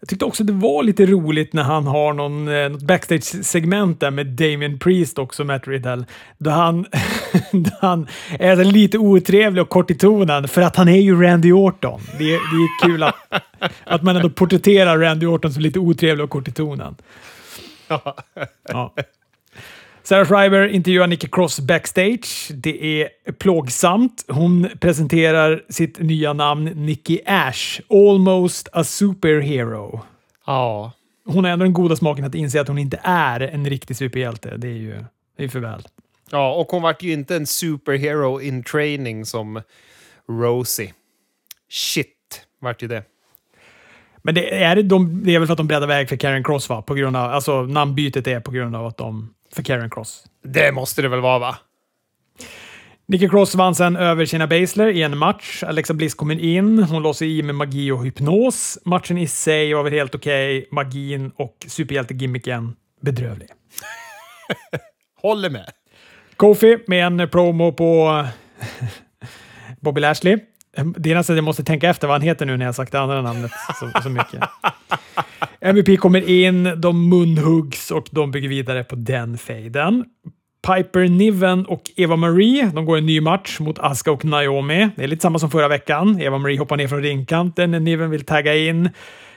[0.00, 4.10] Jag tyckte också det var lite roligt när han har någon, eh, något backstage-segment där
[4.10, 6.04] med Damien Priest också, Matt Riddle.
[6.38, 6.86] Då han,
[7.52, 8.06] då han
[8.38, 12.00] är lite otrevlig och kort i tonen för att han är ju Randy Orton.
[12.18, 13.14] Det är, det är kul att,
[13.84, 16.96] att man ändå porträtterar Randy Orton som lite otrevlig och kort i tonen.
[18.68, 18.94] Ja.
[20.02, 22.50] Sarah Schreiber intervjuar Nikki Cross backstage.
[22.54, 24.24] Det är plågsamt.
[24.28, 30.00] Hon presenterar sitt nya namn Nikki Ash, almost a superhero.
[30.46, 30.92] Ja.
[31.24, 34.56] Hon har ändå den goda smaken att inse att hon inte är en riktig superhjälte.
[34.56, 35.04] Det är ju,
[35.36, 35.82] det är för väl.
[36.30, 39.62] Ja, och hon vart ju inte en superhero in training som
[40.28, 40.92] Rosie.
[41.70, 43.02] Shit, vart ju det.
[44.22, 46.68] Men det är, de, det är väl för att de breddar väg för Karen Cross,
[46.68, 46.82] va?
[46.82, 49.34] På grund av, alltså namnbytet är på grund av att de...
[49.54, 50.24] För Karen Cross.
[50.44, 51.56] Det måste det väl vara, va?
[53.10, 55.62] Nikki Cross vann sen över Shayna Baszler i en match.
[55.62, 56.82] Alexa Bliss kommer in.
[56.82, 58.78] Hon låser i med magi och hypnos.
[58.84, 60.68] Matchen i sig var väl helt okej.
[60.70, 63.48] Magin och superhjältegimmicken bedrövlig.
[65.22, 65.70] Håller med.
[66.36, 68.24] Kofi med en promo på
[69.80, 70.38] Bobby Lashley.
[70.96, 72.92] Det är nästan att jag måste tänka efter vad han heter nu när jag sagt
[72.92, 74.40] det andra namnet så, så mycket.
[75.62, 80.04] MVP kommer in, de munhuggs och de bygger vidare på den fejden.
[80.66, 84.88] Piper Niven och Eva Marie de går en ny match mot Aska och Naomi.
[84.96, 86.20] Det är lite samma som förra veckan.
[86.20, 88.90] Eva Marie hoppar ner från ringkanten när Niven vill tagga in.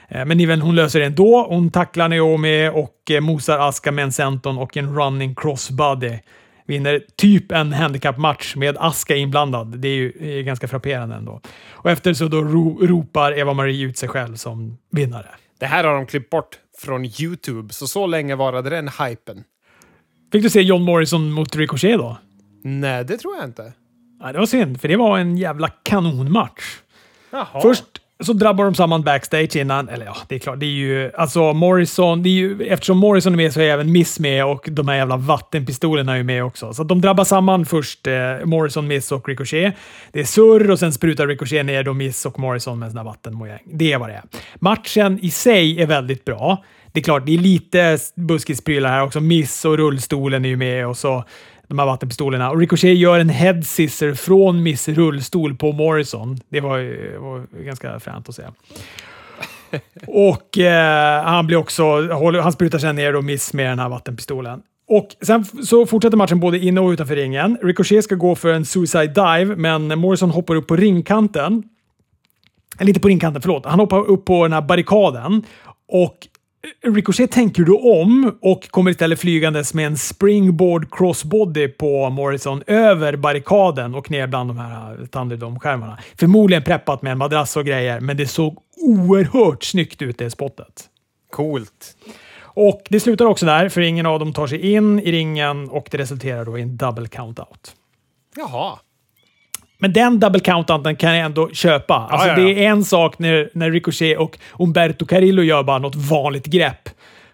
[0.08, 1.46] Eh, men Niven hon löser det ändå.
[1.48, 6.18] Hon tacklar Naomi och eh, mosar Aska med en senton och en running crossbody.
[6.66, 9.78] Vinner typ en handicap-match med Aska inblandad.
[9.78, 11.40] Det är ju är ganska frapperande ändå.
[11.72, 15.28] Och efter så då ro, ropar Eva Marie ut sig själv som vinnare.
[15.58, 19.44] Det här har de klippt bort från YouTube, så så länge varade den hypen.
[20.32, 22.16] Fick du se John Morrison mot Ricochet då?
[22.64, 23.72] Nej, det tror jag inte.
[24.20, 26.80] Nej, det var synd, för det var en jävla kanonmatch.
[27.30, 27.60] Jaha.
[27.62, 27.84] Först
[28.22, 31.52] så drabbar de samman backstage innan, eller ja, det är klart, det är ju alltså
[31.52, 34.88] Morrison, det är ju, eftersom Morrison är med så är även Miss med och de
[34.88, 36.74] här jävla vattenpistolerna är ju med också.
[36.74, 39.74] Så de drabbar samman först eh, Morrison, Miss och Ricochet.
[40.12, 42.98] Det är surr och sen sprutar Ricochet ner då Miss och Morrison med en sån
[42.98, 43.62] här vattenmojäng.
[43.64, 44.22] Det är vad det är.
[44.54, 46.64] Matchen i sig är väldigt bra.
[46.92, 49.20] Det är klart, det är lite buskisprylar här också.
[49.20, 51.24] Miss och rullstolen är ju med och så
[51.68, 52.50] de här vattenpistolerna.
[52.50, 56.40] Och Ricochet gör en head scissor från Miss rullstol på Morrison.
[56.48, 56.78] Det var,
[57.18, 58.42] var ganska fränt att se.
[60.06, 64.62] Och eh, han blir också, han sprutar sen ner och Miss med den här vattenpistolen.
[64.88, 67.58] Och sen så fortsätter matchen både inne och utanför ringen.
[67.62, 71.62] Ricochet ska gå för en suicide dive, men Morrison hoppar upp på ringkanten.
[72.78, 73.66] Eller inte på ringkanten, förlåt.
[73.66, 75.42] Han hoppar upp på den här barrikaden.
[75.88, 76.16] Och
[76.82, 83.16] Ricochet tänker då om och kommer istället flygandes med en springboard crossbody på Morrison över
[83.16, 85.98] barrikaden och ner bland de här Thunderdome-skärmarna.
[86.16, 90.88] Förmodligen preppat med en madrass och grejer, men det såg oerhört snyggt ut det spottet.
[91.30, 91.96] Coolt.
[92.40, 95.88] Och det slutar också där, för ingen av dem tar sig in i ringen och
[95.90, 97.74] det resulterar då i en double count-out.
[98.36, 98.78] Jaha.
[99.84, 101.94] Men den double countanten kan jag ändå köpa.
[101.94, 102.44] Alltså, ja, ja.
[102.44, 106.88] Det är en sak när, när Ricochet och Umberto Carrillo gör bara något vanligt grepp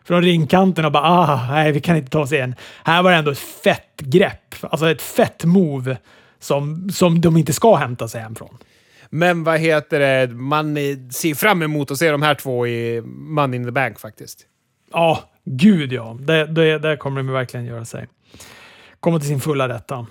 [0.04, 2.54] från ringkanten och bara ah, nej, vi kan inte ta oss igen.
[2.84, 4.54] Här var det ändå ett fett grepp.
[4.62, 5.96] Alltså ett fett move
[6.38, 8.58] som, som de inte ska hämta sig hem från.
[9.10, 10.76] Men vad heter det, man
[11.12, 14.46] ser fram emot att se de här två i Money in the Bank faktiskt.
[14.92, 16.16] Ja, gud ja.
[16.20, 18.06] Det, det, det kommer de verkligen göra sig.
[19.00, 20.06] Kommer till sin fulla rätta.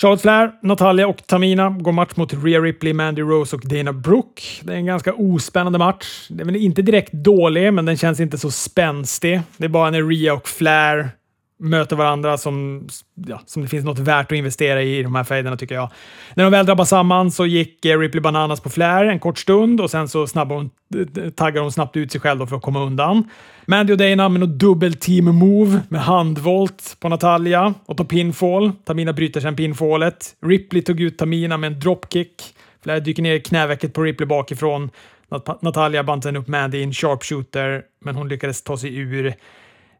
[0.00, 4.42] Charlotte Flair, Natalia och Tamina går match mot Rhea Ripley, Mandy Rose och Dana Brooke.
[4.62, 6.26] Det är en ganska ospännande match.
[6.28, 9.40] Den är inte direkt dålig, men den känns inte så spänstig.
[9.56, 11.10] Det är bara när Rhea och Flair
[11.58, 12.88] möter varandra som,
[13.26, 15.90] ja, som det finns något värt att investera i i de här fejderna tycker jag.
[16.34, 19.80] När de väl drabbar samman så gick eh, Ripley Bananas på Flair en kort stund
[19.80, 22.62] och sen så snabbar hon, eh, eh, taggar hon snabbt ut sig själv för att
[22.62, 23.30] komma undan.
[23.66, 28.72] Mandy och Dana med något dubbel team move med handvolt på Natalia och tar pinfall.
[28.84, 30.34] Tamina bryter sen pinfallet.
[30.46, 32.54] Ripley tog ut Tamina med en dropkick.
[32.82, 34.90] Flair dyker ner i knävecket på Ripley bakifrån.
[35.30, 39.34] Nat Natalia band sen upp Mandy i en sharpshooter, men hon lyckades ta sig ur.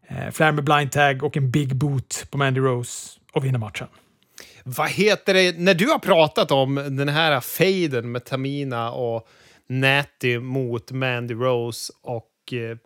[0.07, 3.87] Eh, Flair med blind tag och en big boot på Mandy Rose och vinner matchen.
[4.63, 9.27] Vad heter det, när du har pratat om den här fejden med Tamina och
[9.67, 12.77] Natty mot Mandy Rose och eh,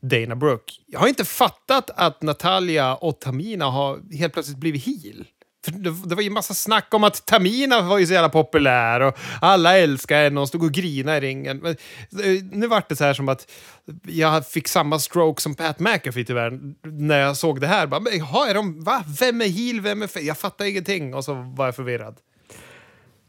[0.00, 0.72] Dana Brooke.
[0.86, 5.24] Jag har inte fattat att Natalia och Tamina har helt plötsligt blivit heel.
[5.64, 9.00] För det, det var ju massa snack om att Tamina var ju så jävla populär
[9.00, 11.58] och alla älskade henne och stod och grinade i ringen.
[11.58, 11.76] Men,
[12.24, 13.50] eh, nu vart det så här som att
[14.02, 17.86] jag fick samma stroke som Pat McAfee tyvärr när jag såg det här.
[17.86, 19.04] Bara, men, är de, va?
[19.20, 19.80] Vem är heel?
[19.80, 20.20] Vem är fe-?
[20.20, 22.16] Jag fattar ingenting och så var jag förvirrad.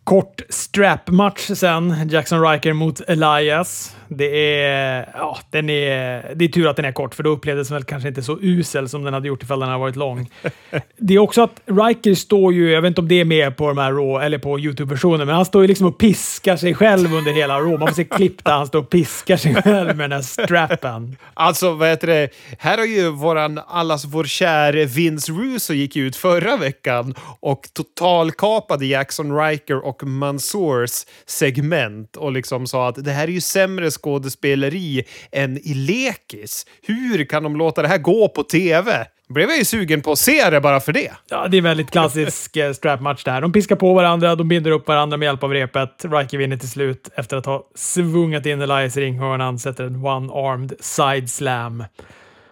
[0.04, 2.10] Kort strap-match sen.
[2.10, 3.96] Jackson Riker mot Elias.
[4.08, 7.68] Det är, ja, den är, det är tur att den är kort, för då upplevdes
[7.68, 10.30] den väl kanske inte så usel som den hade gjort ifall den hade varit lång.
[10.98, 13.68] Det är också att Riker står ju, jag vet inte om det är med på
[13.68, 17.14] de här Raw, eller på YouTube-versionen, men han står ju liksom och piskar sig själv
[17.14, 17.78] under hela Raw.
[17.78, 21.18] Man får se klipp där han står och piskar sig själv med den här strappen.
[21.34, 22.30] Alltså, vad heter det?
[22.60, 28.86] Här har ju våran, allas vår käre Vince Russo gick ut förra veckan och totalkapade
[28.86, 35.04] Jackson Riker och Mansours segment och liksom sa att det här är ju sämre skådespeleri
[35.32, 36.66] än i lekis.
[36.88, 39.06] Hur kan de låta det här gå på tv?
[39.30, 41.12] blev jag ju sugen på att se det bara för det.
[41.30, 43.42] Ja, det är en väldigt klassisk eh, strap-match där.
[43.42, 46.06] De piskar på varandra, de binder upp varandra med hjälp av repet.
[46.06, 50.74] Riker vinner till slut efter att ha svungat in Elias i ringhörnan, sätter en one-armed
[50.80, 51.84] side slam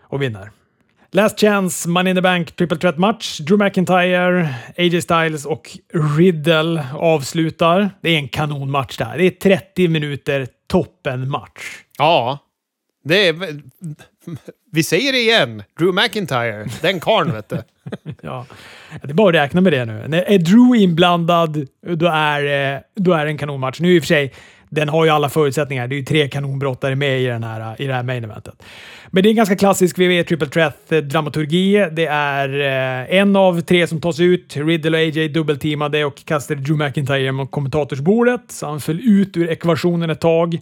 [0.01, 0.51] och vinner.
[1.11, 3.39] Last Chance, Money in the Bank, Triple Threat match.
[3.39, 5.77] Drew McIntyre, AJ Styles och
[6.17, 7.89] Riddle avslutar.
[8.01, 9.17] Det är en kanonmatch där.
[9.17, 11.83] Det är 30 minuter toppenmatch.
[11.97, 12.39] Ja,
[13.03, 13.61] det är...
[14.71, 15.63] Vi säger det igen.
[15.79, 16.67] Drew McIntyre.
[16.81, 17.57] Den karln, vet du.
[18.21, 18.45] ja,
[19.03, 20.07] det är bara att räkna med det nu.
[20.07, 23.79] När är Drew inblandad, då är, då är det en kanonmatch.
[23.79, 24.33] Nu i och för sig,
[24.73, 25.87] den har ju alla förutsättningar.
[25.87, 28.63] Det är ju tre kanonbrottare med i, den här, i det här main eventet.
[29.07, 31.81] Men det är en ganska klassisk WWE Triple Threat-dramaturgi.
[31.81, 34.57] Eh, det är eh, en av tre som tas ut.
[34.57, 39.49] Riddle och AJ dubbelteamade och kastade Drew McIntyre genom kommentatorsbordet, så han föll ut ur
[39.49, 40.59] ekvationen ett tag.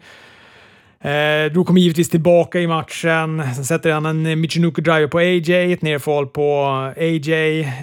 [1.04, 3.44] Eh, Drew kommer givetvis tillbaka i matchen.
[3.56, 6.44] Sen sätter han en eh, Michinoku driver på AJ, ett nerfall på
[6.98, 7.34] eh, AJ.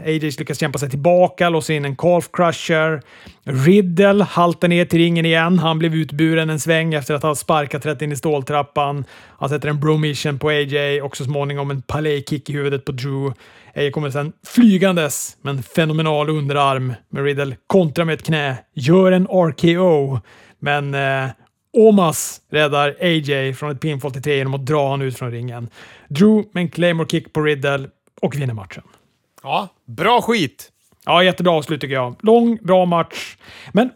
[0.06, 3.02] AJ lyckas kämpa sig tillbaka, låser in en calf crusher.
[3.44, 5.58] Riddle haltar ner till ringen igen.
[5.58, 9.04] Han blev utburen en sväng efter att ha sparkat rätt in i ståltrappan.
[9.38, 13.32] Han sätter en bromission på AJ och så småningom en palais-kick i huvudet på Drew.
[13.74, 19.12] AJ kommer sedan flygandes med en fenomenal underarm, Men Riddle kontrar med ett knä, gör
[19.12, 20.20] en RKO.
[20.58, 21.30] Men eh,
[21.72, 25.68] Omas räddar AJ från ett pinfall till tre genom att dra honom ut från ringen.
[26.08, 27.88] Drew med en Claymore kick på Riddle
[28.20, 28.82] och vinner matchen.
[29.42, 30.72] Ja, bra skit!
[31.04, 32.16] Ja, jättebra avslut tycker jag.
[32.20, 33.36] Lång, bra match.
[33.72, 33.90] Men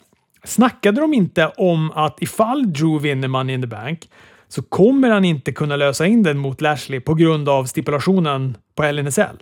[0.45, 4.09] snackade de inte om att ifall Drew vinner Money in the Bank
[4.49, 8.93] så kommer han inte kunna lösa in den mot Lashley på grund av stipulationen på
[8.93, 9.37] LNSL?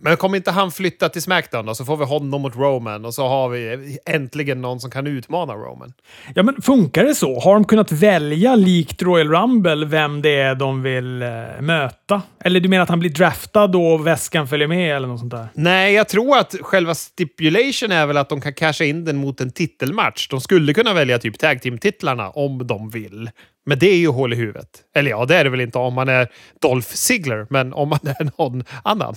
[0.00, 3.14] Men kommer inte han flytta till Smackdown då, så får vi honom mot Roman och
[3.14, 5.92] så har vi äntligen någon som kan utmana Roman.
[6.34, 7.40] Ja, men funkar det så?
[7.40, 11.28] Har de kunnat välja, likt Royal Rumble, vem det är de vill eh,
[11.60, 12.22] möta?
[12.44, 15.48] Eller du menar att han blir draftad och väskan följer med eller något sånt där?
[15.54, 19.40] Nej, jag tror att själva stipulation är väl att de kan casha in den mot
[19.40, 20.28] en titelmatch.
[20.28, 23.30] De skulle kunna välja typ tag team-titlarna om de vill.
[23.66, 24.68] Men det är ju hål i huvudet.
[24.94, 26.28] Eller ja, det är det väl inte om man är
[26.60, 29.14] Dolph Ziggler, men om man är någon annan.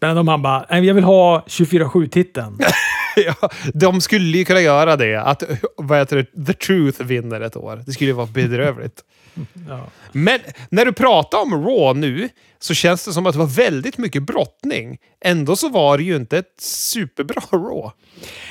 [0.00, 2.58] Spännande om han bara, "Nej, jag vill ha 24-7-titeln.
[3.16, 5.16] ja, de skulle ju kunna göra det.
[5.16, 5.42] Att
[5.76, 7.82] vad heter det, The Truth vinner ett år.
[7.86, 9.04] Det skulle ju vara bedrövligt.
[9.68, 9.86] Ja.
[10.12, 10.40] Men
[10.70, 12.28] när du pratar om Raw nu
[12.58, 14.98] så känns det som att det var väldigt mycket brottning.
[15.24, 17.90] Ändå så var det ju inte ett superbra Raw.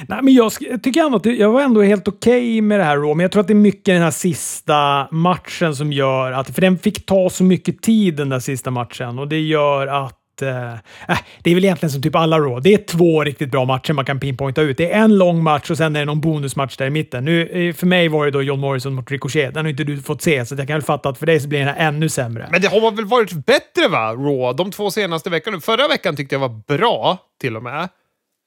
[0.08, 0.52] Nej, men jag
[0.84, 3.32] tycker ändå att jag var ändå helt okej okay med det här Raw, men jag
[3.32, 6.56] tror att det är mycket den här sista matchen som gör att...
[6.56, 10.19] För den fick ta så mycket tid den där sista matchen och det gör att
[10.42, 12.62] Eh, äh, det är väl egentligen som typ alla Raw.
[12.62, 14.78] Det är två riktigt bra matcher man kan pinpointa ut.
[14.78, 17.26] Det är en lång match och sen är det någon bonusmatch där i mitten.
[17.26, 19.54] Nu, eh, för mig var det då John Morrison mot Ricochet.
[19.54, 21.48] Den har inte du fått se, så jag kan väl fatta att för dig så
[21.48, 22.48] blir den här ännu sämre.
[22.52, 24.54] Men det har väl varit bättre va, Raw?
[24.58, 25.60] De två senaste veckorna.
[25.60, 27.90] Förra veckan tyckte jag var bra, till och med.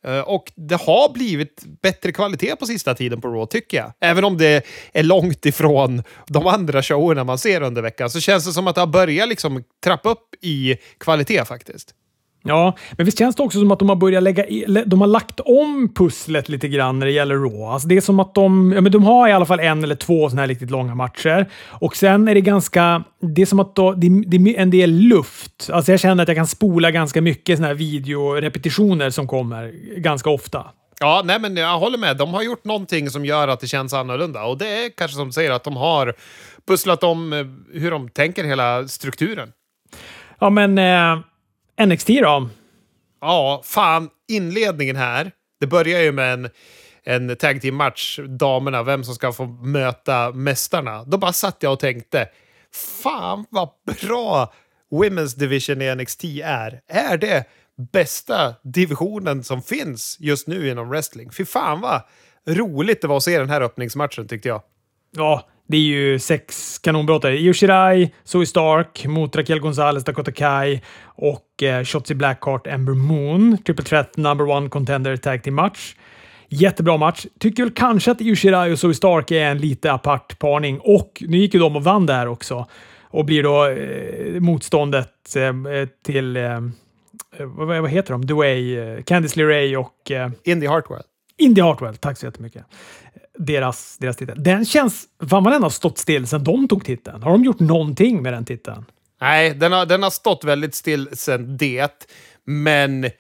[0.05, 3.93] Eh, och det har blivit bättre kvalitet på sista tiden på Raw, tycker jag.
[4.01, 8.47] Även om det är långt ifrån de andra showerna man ser under veckan så känns
[8.47, 11.95] det som att det har börjat liksom trappa upp i kvalitet faktiskt.
[12.45, 15.09] Ja, men visst känns det också som att de har börjat lägga i, de har
[15.09, 17.65] lagt om pusslet lite grann när det gäller Raw.
[17.65, 19.95] Alltså det är som att de, ja, men de har i alla fall en eller
[19.95, 21.47] två sådana här riktigt långa matcher.
[21.69, 24.91] Och sen är det ganska, det är som att då, det, det är en del
[24.91, 25.71] luft.
[25.73, 30.31] Alltså jag känner att jag kan spola ganska mycket sådana här videorepetitioner som kommer ganska
[30.31, 30.67] ofta.
[31.01, 32.17] Ja, nej men jag håller med.
[32.17, 34.45] De har gjort någonting som gör att det känns annorlunda.
[34.45, 36.15] Och det är kanske som du säger att de har
[36.69, 37.47] pusslat om eh,
[37.81, 39.53] hur de tänker hela strukturen.
[40.39, 40.79] Ja, men...
[40.79, 41.19] Eh
[41.81, 42.49] NXT då?
[43.21, 44.11] Ja, fan.
[44.29, 45.33] Inledningen här.
[45.61, 46.51] Det börjar ju med en,
[47.05, 51.05] en tag team-match, damerna, vem som ska få möta mästarna.
[51.05, 52.29] Då bara satt jag och tänkte,
[52.73, 53.69] fan vad
[54.01, 54.53] bra
[54.91, 56.81] Women's Division i NXT är.
[56.89, 57.45] Är det
[57.93, 61.31] bästa divisionen som finns just nu inom wrestling?
[61.33, 62.03] Fy fan vad
[62.47, 64.63] roligt det var att se den här öppningsmatchen tyckte jag.
[65.17, 67.37] Ja, det är ju sex kanonbrottare.
[67.37, 73.59] Yoshirai, Zoe Stark mot Raquel Gonzalez, Dakota Kai och eh, Shotzi Blackheart, Ember Moon.
[73.67, 75.95] Triple Threat number one contender tag team match.
[76.49, 77.27] Jättebra match.
[77.39, 81.37] Tycker väl kanske att Yoshirai och Zoe Stark är en lite apart parning och nu
[81.37, 82.67] gick ju de och vann där också
[83.03, 86.61] och blir då eh, motståndet eh, eh till eh, eh,
[87.39, 88.27] vad, vad heter de?
[88.27, 90.13] Dway, eh, Candice LeRae och...
[90.45, 91.03] Indy Hartwell.
[91.39, 92.67] Indy Hartwell, tack så jättemycket
[93.39, 94.43] deras, deras titel.
[94.43, 95.05] Den känns...
[95.31, 97.23] Fan vad den har stått still sedan de tog titeln.
[97.23, 98.85] Har de gjort någonting med den titeln?
[99.21, 102.07] Nej, den har, den har stått väldigt still sedan det.
[102.45, 103.11] Men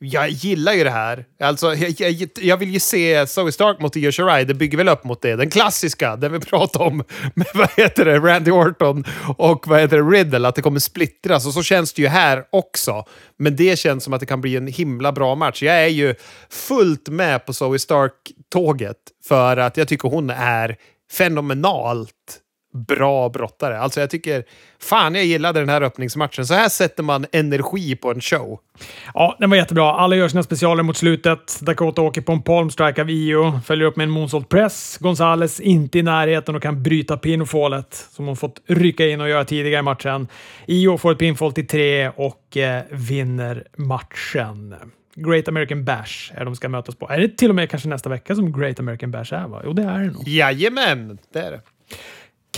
[0.00, 1.24] jag gillar ju det här.
[1.40, 4.44] Alltså, jag, jag, jag vill ju se Zoe Stark mot Io Shirai.
[4.44, 5.36] Det bygger väl upp mot det.
[5.36, 6.96] Den klassiska, den vi pratade om
[7.34, 9.04] med vad heter det, Randy Orton
[9.36, 11.46] och vad heter det, Riddle, att det kommer splittras.
[11.46, 13.04] Och så känns det ju här också.
[13.38, 15.62] Men det känns som att det kan bli en himla bra match.
[15.62, 16.14] Jag är ju
[16.50, 18.96] fullt med på Zoe Stark-tåget
[19.28, 20.76] för att jag tycker hon är
[21.12, 22.40] fenomenalt
[22.78, 23.78] bra brottare.
[23.78, 24.44] Alltså jag tycker,
[24.80, 26.46] fan jag gillade den här öppningsmatchen.
[26.46, 28.58] Så här sätter man energi på en show.
[29.14, 29.92] Ja, den var jättebra.
[29.92, 31.58] Alla gör sina specialer mot slutet.
[31.60, 34.98] Dakota åker på en palmstrike av Io, följer upp med en moonsault press.
[35.00, 39.44] Gonzales inte i närheten och kan bryta pinfallet som hon fått rycka in och göra
[39.44, 40.28] tidigare i matchen.
[40.66, 44.74] Io får ett pinfall till tre och eh, vinner matchen.
[45.14, 47.08] Great American Bash är de ska mötas på.
[47.10, 49.48] Är det till och med kanske nästa vecka som Great American Bash är?
[49.48, 49.62] Va?
[49.64, 50.28] Jo, det är det nog.
[50.28, 51.60] Jajamän, det är det.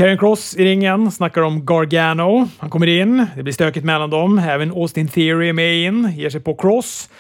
[0.01, 2.49] Karen Cross i ringen snackar om Gargano.
[2.59, 3.27] Han kommer in.
[3.37, 4.39] Det blir stökigt mellan dem.
[4.39, 6.13] Även Austin Theory är med in.
[6.17, 7.11] Ger sig på Cross.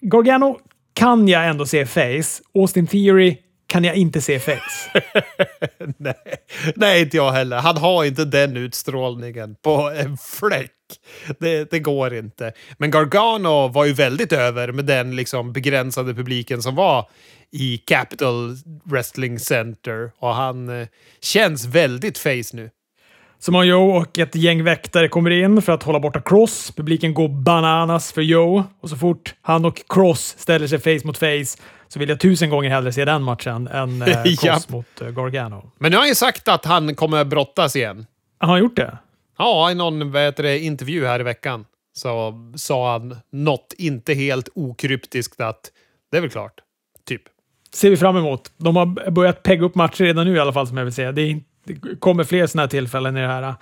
[0.00, 0.58] Gargano
[0.94, 2.42] kan jag ändå se face.
[2.54, 3.36] Austin Theory
[3.66, 5.02] kan jag inte se face.
[5.96, 6.14] nej.
[6.76, 7.56] nej, inte jag heller.
[7.56, 10.72] Han har inte den utstrålningen på en fläck.
[11.38, 12.52] Det, det, går inte.
[12.78, 17.08] Men Gargano var ju väldigt över med den liksom begränsade publiken som var
[17.52, 20.10] i Capital Wrestling Center.
[20.18, 20.86] Och han eh,
[21.20, 22.70] känns väldigt face nu.
[23.38, 26.72] Samoa Joe och ett gäng väktare kommer in för att hålla borta Cross.
[26.76, 31.18] Publiken går bananas för Joe och så fort han och Cross ställer sig face mot
[31.18, 34.60] face så vill jag tusen gånger hellre se den matchen än eh, ja.
[34.68, 35.70] mot eh, Gargano.
[35.78, 38.06] Men nu har han ju sagt att han kommer brottas igen.
[38.38, 38.98] Har han gjort det?
[39.38, 41.64] Ja, i någon vet det, intervju här i veckan
[41.96, 45.70] så sa han något inte helt okryptiskt att
[46.10, 46.60] det är väl klart.
[47.08, 47.22] Typ
[47.72, 48.52] ser vi fram emot.
[48.56, 51.12] De har börjat pegga upp matcher redan nu i alla fall, som jag vill säga.
[51.12, 53.54] Det, är, det kommer fler sådana här tillfällen i, det här,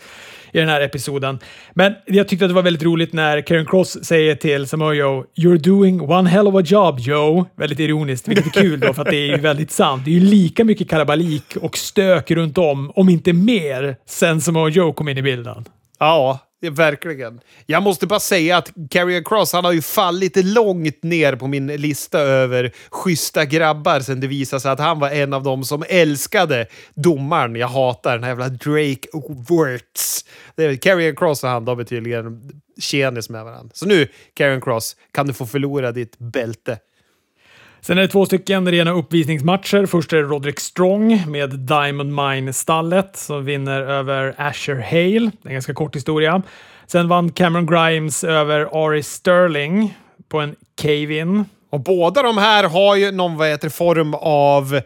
[0.52, 1.38] i den här episoden.
[1.74, 5.58] Men jag tyckte att det var väldigt roligt när Karen Cross säger till Samojo “You're
[5.58, 7.46] doing one hell of a job, Joe”.
[7.56, 10.04] Väldigt ironiskt, vilket är kul då, för att det är ju väldigt sant.
[10.04, 14.92] Det är ju lika mycket kalabalik och stök runt om, om inte mer, sen Samojo
[14.92, 15.64] kom in i bilden.
[15.98, 16.40] Ja,
[16.70, 17.40] Verkligen.
[17.66, 21.66] Jag måste bara säga att Carrier Cross, han har ju fallit långt ner på min
[21.66, 25.84] lista över schyssta grabbar sen det visade sig att han var en av dem som
[25.88, 27.56] älskade domaren.
[27.56, 29.08] Jag hatar den här jävla Drake
[29.48, 30.24] Wirtz.
[30.56, 32.50] Carrier Cross och han, de är tydligen
[32.80, 33.70] tjenis med varandra.
[33.74, 36.78] Så nu, Carrier Cross, kan du få förlora ditt bälte.
[37.86, 39.86] Sen är det två stycken rena uppvisningsmatcher.
[39.86, 45.30] Först är det Roderick Strong med Diamond Mine-stallet som vinner över Asher Hale.
[45.42, 46.42] Det är en ganska kort historia.
[46.86, 51.44] Sen vann Cameron Grimes över Ari Sterling på en cave-in.
[51.70, 54.80] Och båda de här har ju någon vad heter, form av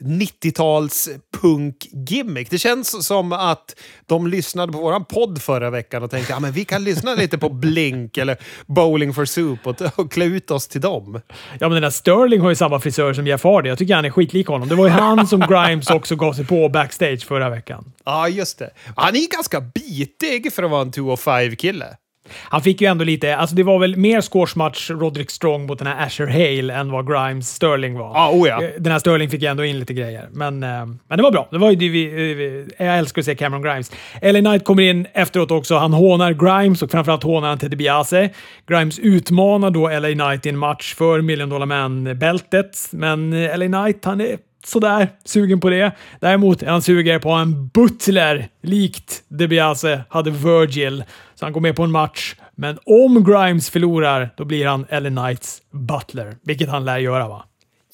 [0.00, 1.08] 90-tals
[1.40, 2.50] punk-gimmick.
[2.50, 3.76] Det känns som att
[4.06, 7.48] de lyssnade på våran podd förra veckan och tänkte att vi kan lyssna lite på
[7.48, 8.36] Blink eller
[8.66, 11.20] Bowling for Soup och, och klä ut oss till dem.
[11.28, 13.68] Ja, men den där Sterling har ju samma frisör som Jeff Hardy.
[13.68, 14.68] Jag tycker han är skitlik honom.
[14.68, 17.92] Det var ju han som Grimes också gav sig på backstage förra veckan.
[18.04, 18.70] Ja, just det.
[18.96, 21.96] Han är ganska bitig för att vara en 205-kille.
[22.32, 25.88] Han fick ju ändå lite, alltså det var väl mer squashmatch Roderick Strong mot den
[25.88, 28.12] här Asher Hale än vad Grimes Sterling var.
[28.16, 28.62] Ah, oh ja.
[28.78, 30.28] Den här Sterling fick ju ändå in lite grejer.
[30.32, 31.48] Men, eh, men det var bra.
[31.50, 33.92] Det var ju det vi, vi, jag älskar att se Cameron Grimes.
[34.22, 35.76] LA Knight kommer in efteråt också.
[35.76, 38.30] Han hånar Grimes och framförallt hånar han Teddy Biase.
[38.66, 42.88] Grimes utmanar då LA Knight i en match för Million Dollar Man-bältet.
[42.90, 45.92] Men LA Knight, han är sådär sugen på det.
[46.20, 51.04] Däremot är han sugen på en butler, likt DeBiase hade Virgil.
[51.34, 52.34] Så han går med på en match.
[52.54, 56.36] Men om Grimes förlorar, då blir han Ellen Knights butler.
[56.42, 57.44] Vilket han lär göra, va?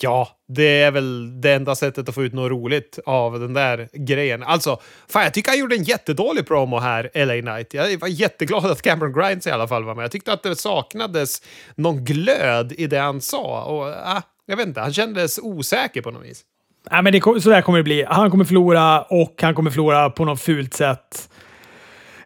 [0.02, 3.88] Ja, det är väl det enda sättet att få ut något roligt av den där
[3.92, 4.42] grejen.
[4.42, 7.74] Alltså, fan, jag tycker han gjorde en jättedålig promo här, LA Knight.
[7.74, 10.04] Jag var jätteglad att Cameron Grimes i alla fall var med.
[10.04, 11.42] Jag tyckte att det saknades
[11.74, 13.64] någon glöd i det han sa.
[13.64, 16.44] Och, äh, jag vet inte, han kändes osäker på något vis.
[16.90, 18.04] Nej, men det, så där kommer det bli.
[18.08, 21.29] Han kommer förlora och han kommer förlora på något fult sätt.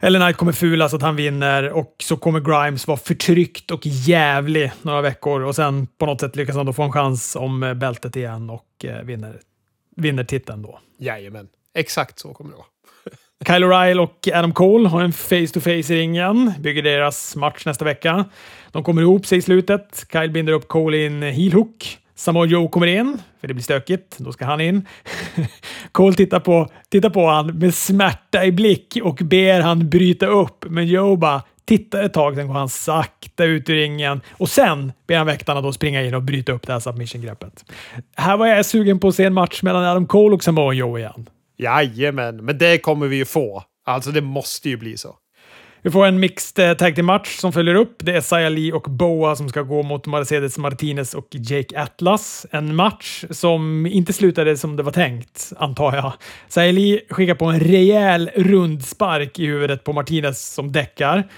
[0.05, 3.81] Eller Knight kommer fula så att han vinner och så kommer Grimes vara förtryckt och
[3.87, 7.75] jävlig några veckor och sen på något sätt lyckas han då få en chans om
[7.77, 9.41] bältet igen och eh, vinner,
[9.97, 10.81] vinner titeln då.
[10.99, 12.67] Jajamän, exakt så kommer det vara.
[13.47, 16.53] Kyle O'Reilly och Adam Cole har en face-to-face i ringen.
[16.61, 18.25] Bygger deras match nästa vecka.
[18.73, 20.07] De kommer ihop sig i slutet.
[20.13, 21.99] Kyle binder upp Cole i en heel hook.
[22.15, 24.19] Samoa Joe kommer in, för det blir stökigt.
[24.19, 24.89] Då ska han in.
[25.93, 30.65] Cole tittar på, tittar på han med smärta i blick och ber han bryta upp.
[30.69, 34.93] Men Joe bara tittar ett tag, sen går han sakta ut ur ringen och sen
[35.07, 37.65] ber han väktarna då springa in och bryta upp det här submission-greppet.
[38.17, 40.99] Här var jag sugen på att se en match mellan Adam Cole och Samoa Joe
[40.99, 41.29] igen.
[41.59, 43.63] Jajamän, men det kommer vi ju få.
[43.87, 45.17] Alltså, det måste ju bli så.
[45.85, 47.97] Vi får en mixed eh, tag team-match som följer upp.
[47.99, 52.47] Det är Saya Lee och Boa som ska gå mot Mercedes Martinez och Jake Atlas.
[52.51, 56.13] En match som inte slutade som det var tänkt, antar jag.
[56.49, 61.29] Saya Lee skickar på en rejäl rundspark i huvudet på Martinez som däckar.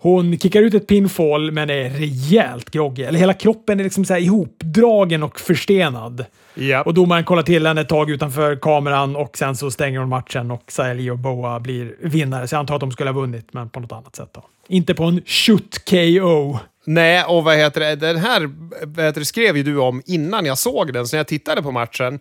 [0.00, 3.02] Hon kickar ut ett pinfall men är rejält groggy.
[3.02, 6.24] Eller hela kroppen är liksom så här ihopdragen och förstenad.
[6.56, 6.86] Yep.
[6.86, 10.50] Och domaren kollar till henne ett tag utanför kameran och sen så stänger hon matchen
[10.50, 12.48] och Saeli och Boa blir vinnare.
[12.48, 14.28] Så jag antar att de skulle ha vunnit, men på något annat sätt.
[14.32, 14.44] Då.
[14.68, 16.58] Inte på en shoot-KO.
[16.84, 17.96] Nej, och vad heter det?
[17.96, 18.50] Den här
[18.86, 21.62] vad heter det, skrev ju du om innan jag såg den, så när jag tittade
[21.62, 22.20] på matchen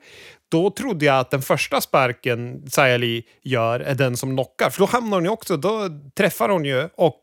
[0.49, 4.69] då trodde jag att den första sparken Sayali gör är den som knockar.
[4.69, 7.21] För då hamnar hon ju också, då träffar hon ju och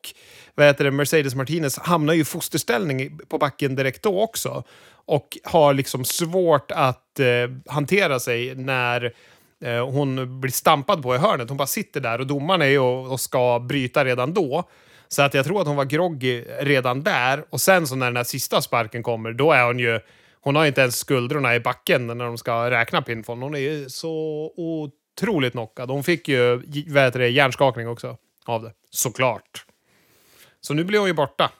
[0.54, 4.64] vad heter det, Mercedes Martinez hamnar ju i fosterställning på backen direkt då också.
[5.06, 7.26] Och har liksom svårt att eh,
[7.66, 9.12] hantera sig när
[9.64, 11.48] eh, hon blir stampad på i hörnet.
[11.48, 14.64] Hon bara sitter där och domaren är ju och, och ska bryta redan då.
[15.08, 17.44] Så att jag tror att hon var groggy redan där.
[17.50, 20.00] Och sen så när den här sista sparken kommer, då är hon ju...
[20.40, 23.42] Hon har inte ens skuldrorna i backen när de ska räkna pinfon.
[23.42, 25.90] Hon är ju så otroligt knockad.
[25.90, 29.64] Hon fick ju vad heter det, hjärnskakning också av det, såklart.
[30.64, 31.50] Så nu blir hon ju borta.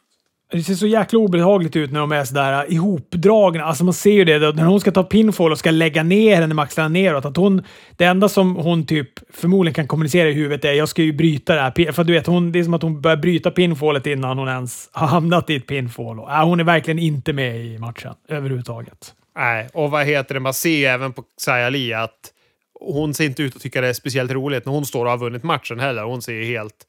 [0.53, 3.65] Det ser så jäkla obehagligt ut när de är sådär ihopdragna.
[3.65, 6.55] Alltså man ser ju det när hon ska ta pinfall och ska lägga ner henne
[6.55, 7.25] med axlarna neråt.
[7.25, 7.63] Att hon,
[7.97, 11.55] det enda som hon typ förmodligen kan kommunicera i huvudet är jag ska ju bryta
[11.55, 11.93] det här.
[11.93, 14.89] För du vet, hon, det är som att hon börjar bryta pinfallet innan hon ens
[14.93, 16.21] har hamnat i ett pinfall.
[16.21, 19.15] Och, äh, hon är verkligen inte med i matchen överhuvudtaget.
[19.37, 20.41] Nej, och vad heter det?
[20.41, 22.33] Man ser även på Sayali att
[22.81, 25.19] hon ser inte ut att tycka det är speciellt roligt när hon står och har
[25.19, 26.03] vunnit matchen heller.
[26.03, 26.87] Hon ser helt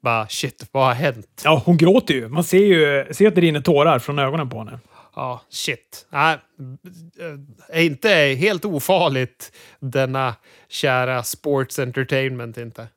[0.00, 1.42] bara shit, vad har hänt?
[1.44, 2.28] Ja, hon gråter ju.
[2.28, 4.78] Man ser ju ser att det rinner tårar från ögonen på henne.
[5.16, 6.06] Ja, shit.
[6.10, 6.38] Nej,
[7.68, 10.34] är inte helt ofarligt denna
[10.68, 12.88] kära sports entertainment inte.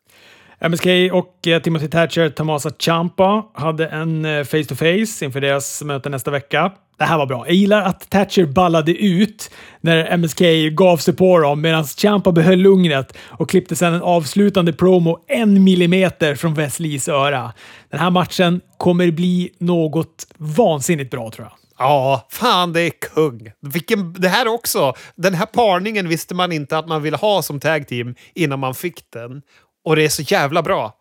[0.70, 6.32] MSK och eh, Timothy Thatcher, Tomasa Champa hade en eh, face-to-face inför deras möte nästa
[6.32, 6.72] vecka.
[6.98, 7.48] Det här var bra.
[7.48, 9.52] Jag gillar att Thatcher ballade ut
[9.82, 10.42] när MSK
[10.72, 15.64] gav sig på dem medan Champa behöll lugnet och klippte sedan en avslutande promo en
[15.64, 17.54] millimeter från Wesleys öra.
[17.90, 21.54] Den här matchen kommer bli något vansinnigt bra tror jag.
[21.78, 23.52] Ja, fan det är kung.
[23.62, 24.94] Vilken, det här också.
[25.16, 28.76] Den här parningen visste man inte att man ville ha som tag team innan man
[28.76, 29.42] fick den.
[29.84, 30.98] Och det är så jävla bra.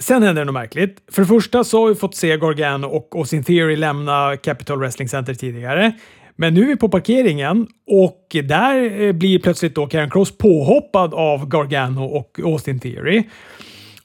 [0.00, 1.02] Sen händer det något märkligt.
[1.12, 5.08] För det första så har vi fått se Gargano och Austin Theory lämna Capital Wrestling
[5.08, 5.92] Center tidigare.
[6.36, 11.14] Men nu är vi på parkeringen och där eh, blir plötsligt då Karen Cross påhoppad
[11.14, 13.22] av Gargano och Austin Theory.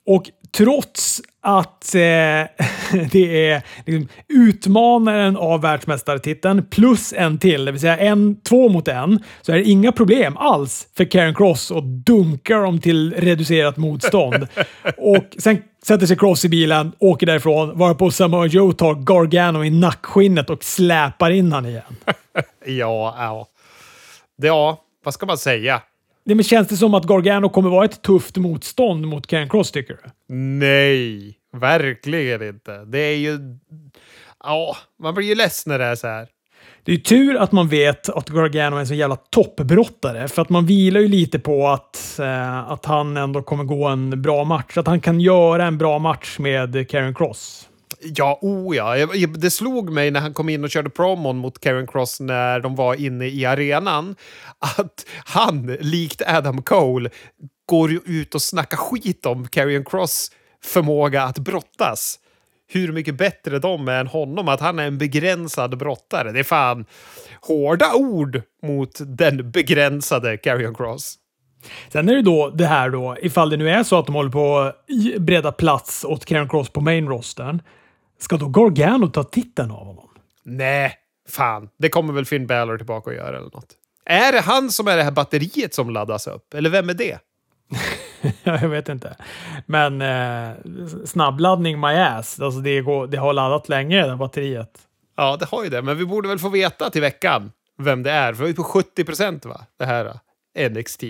[0.05, 0.23] Och
[0.57, 2.01] trots att eh,
[3.11, 8.87] det är liksom utmanaren av världsmästartiteln plus en till, det vill säga en, två mot
[8.87, 13.77] en, så är det inga problem alls för Karen Cross att dunka dem till reducerat
[13.77, 14.47] motstånd.
[14.97, 19.69] och sen sätter sig Cross i bilen, åker därifrån, varpå Samoa Joe tar Gargano i
[19.69, 21.95] nackskinnet och släpar in han igen.
[22.65, 23.47] ja, ja.
[24.35, 25.81] Ja, vad ska man säga?
[26.25, 29.71] Det men känns det som att Gargano kommer vara ett tufft motstånd mot Karen Cross,
[29.71, 30.09] tycker du?
[30.35, 32.85] Nej, verkligen inte.
[32.85, 33.39] Det är ju...
[34.43, 36.27] Ja, man blir ju ledsen när det är så här.
[36.83, 40.41] Det är ju tur att man vet att Gargano är en så jävla toppbrottare, för
[40.41, 44.43] att man vilar ju lite på att, eh, att han ändå kommer gå en bra
[44.43, 44.77] match.
[44.77, 47.69] Att han kan göra en bra match med Karen Cross.
[48.15, 49.05] Ja, oh ja.
[49.35, 52.75] Det slog mig när han kom in och körde promon mot Karen Cross när de
[52.75, 54.15] var inne i arenan
[54.59, 57.09] att han, likt Adam Cole,
[57.73, 60.31] går ut och snackar skit om Karen Cross
[60.63, 62.19] förmåga att brottas.
[62.67, 66.31] Hur mycket bättre de är än honom, att han är en begränsad brottare.
[66.31, 66.85] Det är fan
[67.41, 71.15] hårda ord mot den begränsade Carrion Cross.
[71.89, 74.31] Sen är det då det här då, ifall det nu är så att de håller
[74.31, 74.85] på att
[75.19, 77.61] bredda plats åt Karen Cross på main rostern.
[78.19, 80.09] Ska då Gargano ta titeln av honom?
[80.43, 80.93] Nej,
[81.29, 81.69] fan.
[81.79, 83.77] Det kommer väl Finn Balor tillbaka och göra eller något.
[84.05, 86.53] Är det han som är det här batteriet som laddas upp?
[86.53, 87.19] Eller vem är det?
[88.43, 89.15] jag vet inte.
[89.65, 90.55] Men eh,
[91.05, 92.39] snabbladdning my ass.
[92.39, 94.79] Alltså det, går, det har laddat länge, det batteriet.
[95.17, 95.81] Ja, det har ju det.
[95.81, 98.33] Men vi borde väl få veta till veckan vem det är.
[98.33, 99.65] För vi är på 70 procent, va?
[99.79, 100.19] Det här
[100.69, 101.03] NXT.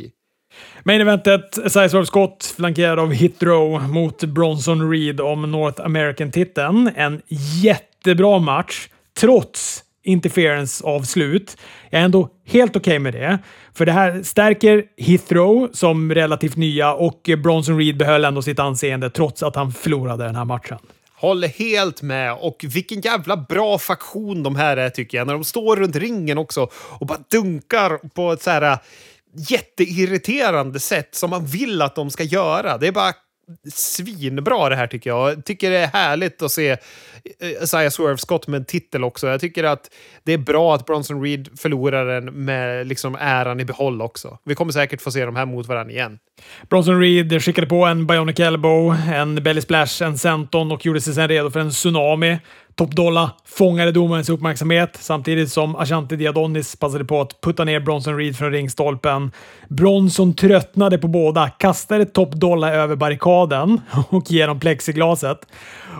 [0.83, 6.91] Main eventet, Sizewell Scott flankerad av Hitrow mot Bronson Reed om North American-titeln.
[6.95, 7.21] En
[7.63, 8.87] jättebra match,
[9.19, 11.57] trots interference-avslut.
[11.89, 13.39] Jag är ändå helt okej okay med det.
[13.73, 19.09] För det här stärker Heathrow som relativt nya och Bronson Reed behöll ändå sitt anseende
[19.09, 20.77] trots att han förlorade den här matchen.
[21.15, 22.33] Håller helt med.
[22.33, 25.27] Och vilken jävla bra faktion de här är tycker jag.
[25.27, 28.77] När de står runt ringen också och bara dunkar på ett så här äh,
[29.49, 32.77] jätteirriterande sätt som man vill att de ska göra.
[32.77, 33.13] Det är bara
[33.73, 35.31] svinbra det här tycker jag.
[35.31, 39.27] Jag tycker det är härligt att se eh, Isaiah Swerve Scott med en titel också.
[39.27, 39.89] Jag tycker att
[40.23, 44.37] det är bra att Bronson Reed förlorar den med liksom äran i behåll också.
[44.43, 46.19] Vi kommer säkert få se de här mot varandra igen.
[46.69, 51.13] Bronson Reed skickade på en Bionic Elbow, en Belly Splash, en Senton och gjorde sig
[51.13, 52.37] sedan redo för en Tsunami.
[52.75, 58.37] Topdolla fångade domarens uppmärksamhet samtidigt som Ashanti Diadonis passade på att putta ner Bronson Reed
[58.37, 59.31] från ringstolpen.
[59.67, 65.47] Bronson tröttnade på båda, kastade Topdolla över barrikaden och genom plexiglaset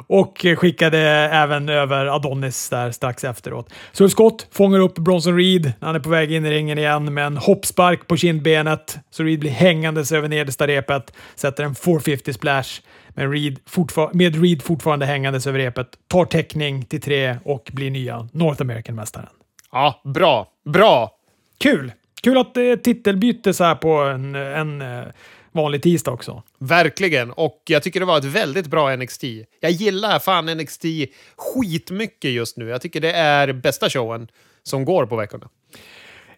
[0.07, 0.99] och skickade
[1.33, 3.69] även över Adonis där strax efteråt.
[3.91, 7.13] Så Scott fångar upp Bronson Reed när han är på väg in i ringen igen
[7.13, 12.33] med en hoppspark på kindbenet så Reed blir hängandes över nedersta repet, sätter en 450
[12.33, 12.69] splash
[13.13, 13.59] men Reed
[14.13, 19.29] med Reed fortfarande hängandes över repet, tar täckning till tre och blir nya North American-mästaren.
[19.71, 20.47] Ja, bra.
[20.65, 21.11] Bra!
[21.57, 21.91] Kul!
[22.23, 25.03] Kul att det är titelbyte så här på en, en eh,
[25.51, 26.43] vanlig tisdag också.
[26.59, 29.23] Verkligen, och jag tycker det var ett väldigt bra NXT.
[29.59, 30.85] Jag gillar fan NXT
[31.37, 32.67] skitmycket just nu.
[32.67, 34.27] Jag tycker det är bästa showen
[34.63, 35.49] som går på veckorna.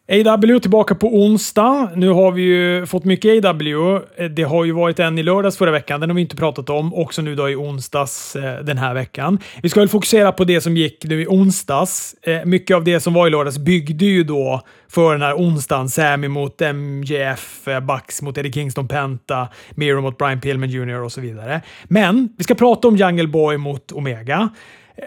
[0.07, 1.89] AW tillbaka på onsdag.
[1.95, 4.01] Nu har vi ju fått mycket AW.
[4.15, 5.99] Eh, det har ju varit en i lördags förra veckan.
[5.99, 6.93] Den har vi inte pratat om.
[6.93, 9.39] Också nu då i onsdags eh, den här veckan.
[9.63, 12.15] Vi ska väl fokusera på det som gick nu i onsdags.
[12.21, 15.89] Eh, mycket av det som var i lördags byggde ju då för den här onsdagen.
[15.89, 21.21] Sammy mot MJF, Bucks mot Eddie Kingston Penta, Miro mot Brian Pillman Jr och så
[21.21, 21.61] vidare.
[21.83, 24.49] Men vi ska prata om Jungle Boy mot Omega.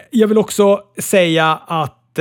[0.09, 2.19] Jag vill också säga att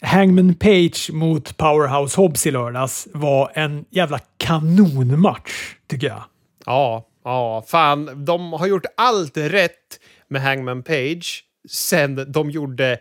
[0.00, 6.22] Hangman Page mot Powerhouse Hobbs i lördags var en jävla kanonmatch, tycker jag.
[6.66, 8.24] Ja, ja, fan.
[8.24, 12.98] De har gjort allt rätt med Hangman Page sen de gjorde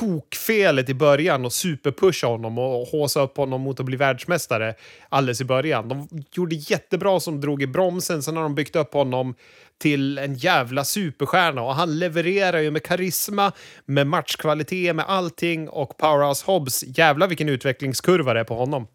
[0.00, 4.74] tokfelet i början och superpusha honom och håsa upp honom mot att bli världsmästare
[5.08, 5.88] alldeles i början.
[5.88, 9.34] De gjorde jättebra som drog i bromsen, sen har de byggt upp honom
[9.80, 13.52] till en jävla superstjärna och han levererar ju med karisma,
[13.86, 18.86] med matchkvalitet, med allting och Powerhouse Hobbs, jävla vilken utvecklingskurva det är på honom.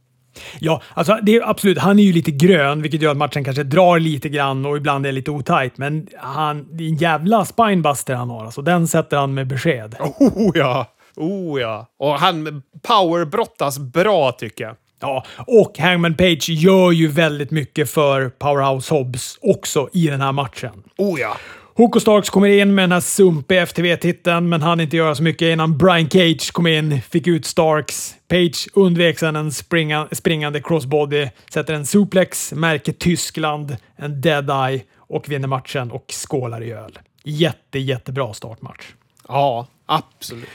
[0.60, 1.78] Ja, alltså det är absolut.
[1.78, 5.06] Han är ju lite grön, vilket gör att matchen kanske drar lite grann och ibland
[5.06, 5.78] är lite otajt.
[5.78, 8.46] Men han, det är en jävla spinebuster han har.
[8.46, 9.96] Alltså, den sätter han med besked.
[10.00, 10.92] Oh ja!
[11.16, 11.88] Oh ja.
[12.00, 14.76] Och han powerbrottas bra tycker jag.
[15.00, 20.32] Ja, och Hangman Page gör ju väldigt mycket för Powerhouse Hobbs också i den här
[20.32, 20.84] matchen.
[20.98, 21.38] Oh ja.
[21.78, 25.24] Hook och Starks kommer in med den här sumpiga FTV-titeln, men hann inte göra så
[25.24, 28.16] mycket innan Brian Cage kom in, fick ut Starks.
[28.28, 35.30] Page undvek sedan en springa, springande crossbody, sätter en suplex, märker Tyskland, en dead-eye och
[35.30, 37.00] vinner matchen och skålar i öl.
[37.24, 38.86] Jätte, jättebra startmatch.
[39.28, 40.50] Ja, absolut.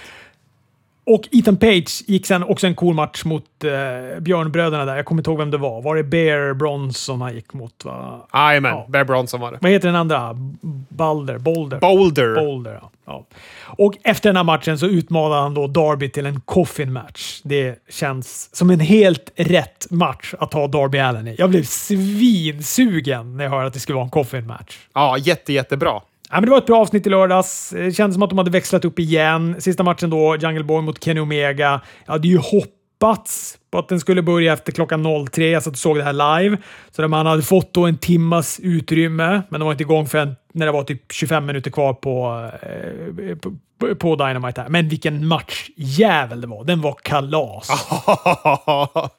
[1.10, 4.96] Och Ethan Page gick sen också en cool match mot eh, Björnbröderna där.
[4.96, 5.82] Jag kommer inte ihåg vem det var.
[5.82, 7.84] Var det Bear Bronson han gick mot?
[7.84, 8.26] Va?
[8.32, 8.86] Jajamän, Ja.
[8.88, 9.58] Bear Bronson var det.
[9.60, 10.36] Vad heter den andra?
[10.88, 11.38] Balder?
[11.38, 11.78] Boulder?
[11.78, 12.34] Boulder.
[12.34, 12.90] Boulder, ja.
[13.06, 13.24] ja.
[13.66, 17.40] Och efter den här matchen så utmanade han då Darby till en coffin match.
[17.44, 21.34] Det känns som en helt rätt match att ha Darby Allen i.
[21.38, 24.78] Jag blev svinsugen när jag hörde att det skulle vara en coffin match.
[24.94, 26.00] Ja, jätte, jättebra.
[26.30, 27.70] Ja, men det var ett bra avsnitt i lördags.
[27.70, 29.56] Det kändes som att de hade växlat upp igen.
[29.58, 31.80] Sista matchen då, Jungle Boy mot Kenny Omega.
[32.06, 35.50] Jag hade ju hoppats på att den skulle börja efter klockan 03.
[35.50, 36.56] Jag satt och såg det här live.
[36.90, 40.36] Så där man hade fått då en timmas utrymme, men de var inte igång förrän
[40.52, 44.60] när det var typ 25 minuter kvar på, eh, på, på Dynamite.
[44.60, 44.68] Här.
[44.68, 46.64] Men vilken matchjävel det var.
[46.64, 47.68] Den var kalas.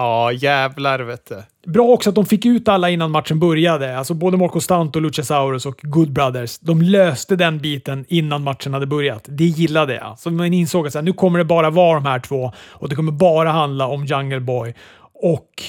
[0.00, 1.42] ja, jävlar vet du.
[1.72, 3.98] Bra också att de fick ut alla innan matchen började.
[3.98, 6.58] Alltså både Marco Stanto, Luchasaurus och Good Brothers.
[6.58, 9.24] De löste den biten innan matchen hade börjat.
[9.28, 10.18] Det gillade jag.
[10.18, 12.88] Så man insåg att så här, nu kommer det bara vara de här två och
[12.88, 14.74] det kommer bara handla om Jungle Boy
[15.14, 15.62] och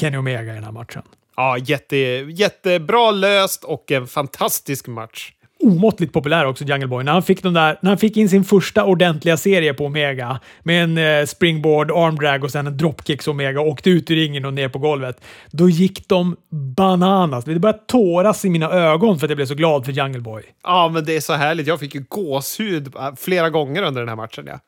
[0.00, 1.02] Kenny Omega i den här matchen.
[1.36, 5.32] Ja, jätte, jättebra löst och en fantastisk match
[5.62, 7.04] omåttligt populär också, Jungle Boy.
[7.04, 10.40] När han, fick de där, när han fick in sin första ordentliga serie på Omega
[10.62, 14.44] med en eh, springboard, armdrag och sen en dropkicks Omega och åkte ut ur ringen
[14.44, 15.20] och ner på golvet.
[15.50, 16.36] Då gick de
[16.76, 17.44] bananas.
[17.44, 20.42] Det började tåras i mina ögon för att jag blev så glad för Jungle Boy.
[20.62, 21.66] Ja, men det är så härligt.
[21.66, 24.44] Jag fick ju gåshud äh, flera gånger under den här matchen.
[24.46, 24.58] Ja.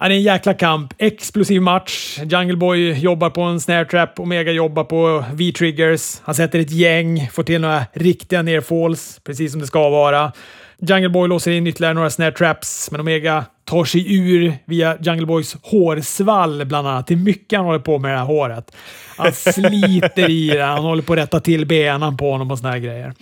[0.00, 0.94] Ja, det är en jäkla kamp.
[0.98, 2.18] Explosiv match.
[2.24, 4.20] Jungle Boy jobbar på en snare trap.
[4.20, 6.20] Omega jobbar på V-triggers.
[6.22, 10.32] Han sätter ett gäng, får till några riktiga nerfalls, precis som det ska vara.
[10.78, 15.26] Jungle Boy låser in ytterligare några snare traps, men Omega tar sig ur via Jungle
[15.26, 17.06] Boys hårsvall bland annat.
[17.06, 18.76] Det är mycket han håller på med det här håret.
[19.16, 22.70] Han sliter i det, han håller på att rätta till benen på honom och såna
[22.70, 23.14] här grejer.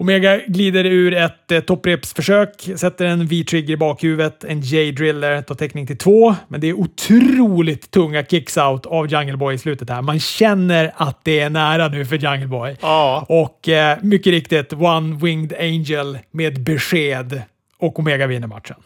[0.00, 5.86] Omega glider ur ett eh, topprepsförsök, sätter en V-trigger i bakhuvudet, en J-driller, tar täckning
[5.86, 10.02] till två, men det är otroligt tunga kicks-out av Jungle Boy i slutet här.
[10.02, 12.76] Man känner att det är nära nu för Jungle Boy.
[12.80, 13.26] Ja.
[13.28, 17.42] Och eh, mycket riktigt, One Winged Angel med besked
[17.78, 18.76] och Omega vinner matchen.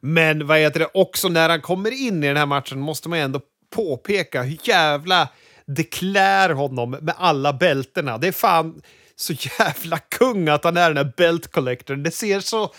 [0.00, 3.18] Men vad heter det, också när han kommer in i den här matchen måste man
[3.18, 3.40] ändå
[3.74, 5.28] påpeka hur jävla
[5.66, 8.18] det klär honom med alla bältena.
[8.18, 8.82] Det är fan
[9.16, 12.02] så jävla kung att han är den här belt collectorn.
[12.02, 12.74] Det ser så...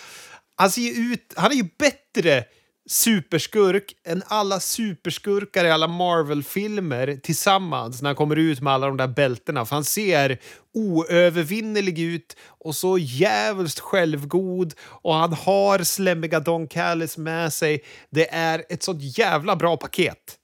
[0.56, 1.34] Han ser ju ut...
[1.36, 2.44] Han är ju bättre
[2.90, 8.98] superskurk än alla superskurkar i alla Marvel-filmer tillsammans när han kommer ut med alla de
[8.98, 9.66] där bältena.
[9.66, 10.40] För han ser
[10.74, 17.84] oövervinnerlig ut och så jävligt självgod och han har slemmiga Don Callis med sig.
[18.10, 20.37] Det är ett sånt jävla bra paket.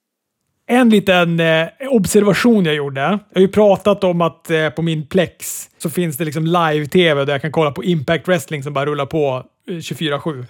[0.65, 3.01] En liten eh, observation jag gjorde.
[3.01, 7.25] Jag har ju pratat om att eh, på min Plex så finns det liksom live-tv
[7.25, 10.45] där jag kan kolla på Impact Wrestling som bara rullar på eh, 24-7.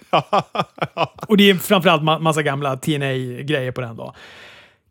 [1.28, 4.14] och det är framförallt ma massa gamla TNA-grejer på den då.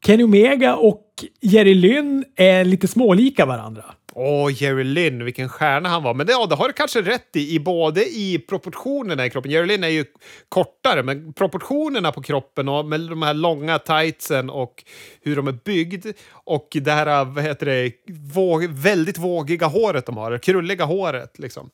[0.05, 1.05] Kenny Omega och
[1.41, 3.83] Jerry Lynn är lite smålika varandra.
[4.15, 6.13] Åh, Jerry Lynn, vilken stjärna han var.
[6.13, 9.51] Men det, ja, det har du kanske rätt i, i både i proportionerna i kroppen.
[9.51, 10.05] Jerry Lynn är ju
[10.49, 14.83] kortare, men proportionerna på kroppen och med de här långa tightsen och
[15.21, 17.91] hur de är byggd och det här vad heter det,
[18.33, 21.39] våg, väldigt vågiga håret de har, det krulliga håret.
[21.39, 21.69] Liksom.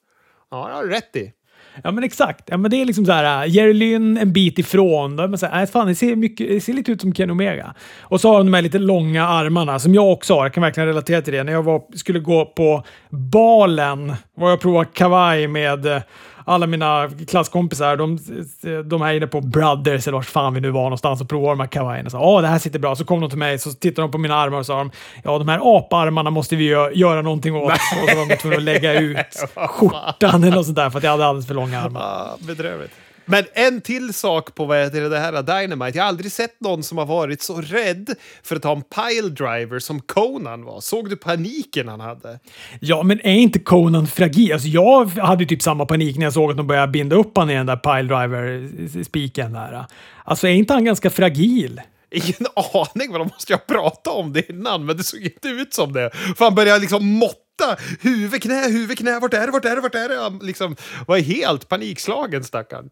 [0.51, 1.31] Ja, det har du rätt i.
[1.83, 2.43] Ja, men exakt.
[2.45, 5.15] Ja, men det är liksom så här, uh, Jerry Lynn en bit ifrån.
[5.15, 7.13] Då är man så här, äh, fan, det, ser mycket, det ser lite ut som
[7.13, 7.73] Ken Omega.
[8.01, 10.45] Och så har de de här lite långa armarna som jag också har.
[10.45, 11.43] Jag kan verkligen relatera till det.
[11.43, 16.03] När jag var, skulle gå på balen var jag provade kavaj med
[16.49, 17.97] alla mina klasskompisar.
[17.97, 18.19] De,
[18.89, 21.59] de här inne på Brothers eller vart fan vi nu var någonstans och provade de
[21.59, 22.09] här kavajerna.
[22.13, 22.95] åh, det här sitter bra.
[22.95, 24.91] Så kom de till mig så tittade de på mina armar och sa de,
[25.23, 27.71] ja, de här aparmarna måste vi gö- göra någonting åt.
[27.73, 27.79] och
[28.09, 29.17] så var de tvungna att lägga ut
[29.55, 32.01] skjortan eller något sånt där för att jag hade alldeles för långa armar.
[32.01, 32.91] Ah, bedrövligt.
[33.31, 35.97] Men en till sak på vad heter det, här Dynamite.
[35.97, 38.09] Jag har aldrig sett någon som har varit så rädd
[38.43, 40.81] för att ha en pile driver som Conan var.
[40.81, 42.39] Såg du paniken han hade?
[42.79, 44.53] Ja, men är inte Conan fragil?
[44.53, 47.49] Alltså, jag hade typ samma panik när jag såg att de började binda upp han
[47.49, 49.85] i den där piledriver-spiken där.
[50.23, 51.81] Alltså, är inte han ganska fragil?
[52.11, 55.47] Ingen aning, men de måste ju ha pratat om det innan, men det såg inte
[55.47, 56.09] ut som det.
[56.37, 57.48] För han började liksom måtta
[58.01, 60.15] huvud, knä, huvud, knä, vart är det, vart är det, vart är det?
[60.15, 60.75] Han liksom
[61.07, 62.89] var helt panikslagen stackarn.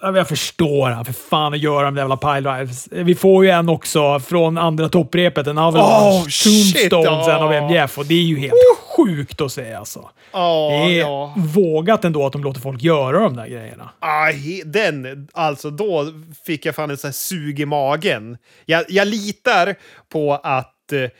[0.00, 1.04] Ja, jag förstår han.
[1.04, 2.88] För fan att göra de där jävla piledrives.
[2.90, 5.46] Vi får ju en också från andra topprepet.
[5.46, 7.68] En Avalanche Oh, Tombstone sen av ja.
[7.68, 8.54] MJF och det är ju helt
[8.96, 10.10] sjukt att se alltså.
[10.32, 11.34] Ja, Det är ja.
[11.36, 13.90] vågat ändå att de låter folk göra de där grejerna.
[14.00, 16.06] Aj, den, alltså då
[16.46, 18.38] fick jag fan en sån här sug i magen.
[18.66, 19.74] Jag, jag litar
[20.12, 21.10] på att eh,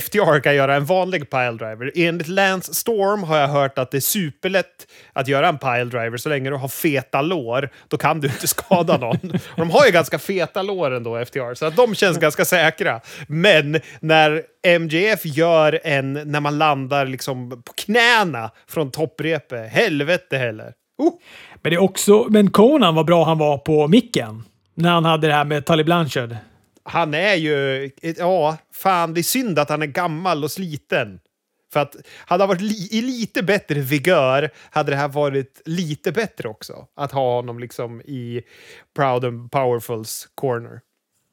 [0.00, 1.92] FTR kan göra en vanlig piledriver.
[1.94, 6.28] Enligt Lance Storm har jag hört att det är superlätt att göra en piledriver så
[6.28, 7.70] länge du har feta lår.
[7.88, 9.30] Då kan du inte skada någon.
[9.34, 13.00] Och de har ju ganska feta lår ändå, FTR, så att de känns ganska säkra.
[13.28, 14.42] Men när
[14.78, 20.72] MJF gör en när man landar liksom på knäna från topprepe, helvete heller.
[20.98, 21.12] Oh.
[21.62, 24.42] Men det är också, men Conan vad bra han var på micken.
[24.74, 26.36] När han hade det här med Tully Blanchard.
[26.84, 27.90] Han är ju...
[28.18, 31.20] Ja, fan, det är synd att han är gammal och sliten.
[31.72, 36.12] För att hade han varit li, i lite bättre vigör hade det här varit lite
[36.12, 36.86] bättre också.
[36.96, 38.42] Att ha honom liksom i
[38.96, 40.80] Proud and Powerfuls corner.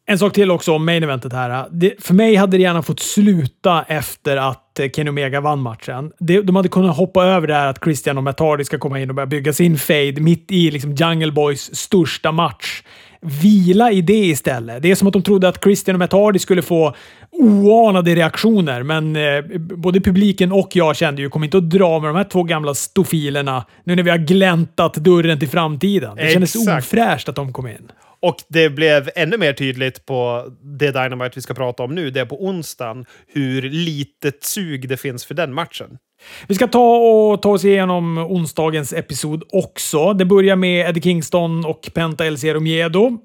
[0.05, 1.67] En sak till också om main eventet här.
[1.71, 6.11] Det, för mig hade det gärna fått sluta efter att Kenny Omega vann matchen.
[6.19, 9.09] Det, de hade kunnat hoppa över det här att Christian och Matardi ska komma in
[9.09, 12.83] och börja bygga sin fade mitt i liksom Jungle Boys största match.
[13.21, 14.81] Vila i det istället.
[14.81, 16.95] Det är som att de trodde att Christian och Matt skulle få
[17.31, 22.09] oanade reaktioner, men eh, både publiken och jag kände ju kommer inte att dra med
[22.09, 26.15] de här två gamla stofilerna nu när vi har gläntat dörren till framtiden.
[26.15, 26.85] Det kändes Exakt.
[26.85, 27.91] ofräscht att de kom in.
[28.21, 32.19] Och det blev ännu mer tydligt på det Dynamite vi ska prata om nu, det
[32.19, 35.97] är på onsdagen, hur litet sug det finns för den matchen.
[36.47, 40.13] Vi ska ta och ta oss igenom onsdagens episod också.
[40.13, 43.17] Det börjar med Eddie Kingston och Penta El Zero Miedo.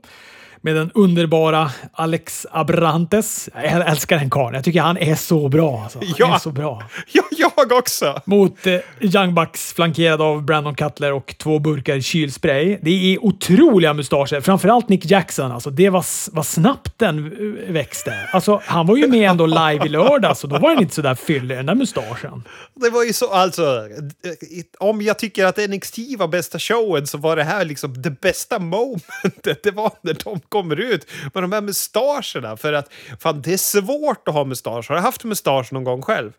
[0.67, 3.49] Med den underbara Alex Abrantes.
[3.55, 4.55] Jag älskar den karln.
[4.55, 5.83] Jag tycker han är så bra.
[5.83, 5.99] Alltså.
[5.99, 6.35] Han Ja.
[6.35, 6.83] är så bra.
[7.13, 8.21] Ja, jag också!
[8.25, 12.79] Mot eh, Young Bucks flankerad av Brandon Cutler och två burkar kylspray.
[12.83, 14.41] Det är otroliga mustascher.
[14.41, 15.53] Framförallt Nick Jackson.
[15.53, 16.05] Alltså, det var,
[16.35, 17.31] var snabbt den
[17.73, 18.15] växte.
[18.33, 21.03] Alltså, han var ju med ändå live i lördags och då var han inte så
[21.03, 22.43] där fyllig, den där mustaschen.
[22.75, 23.83] Det var ju så, alltså,
[24.79, 28.59] om jag tycker att NXT var bästa showen så var det här liksom det bästa
[28.59, 29.63] momentet.
[29.63, 32.57] Det var när de kommer ut med de här mustascherna.
[32.57, 34.89] För att fan, det är svårt att ha mustasch.
[34.89, 36.33] Har du haft mustasch någon gång själv?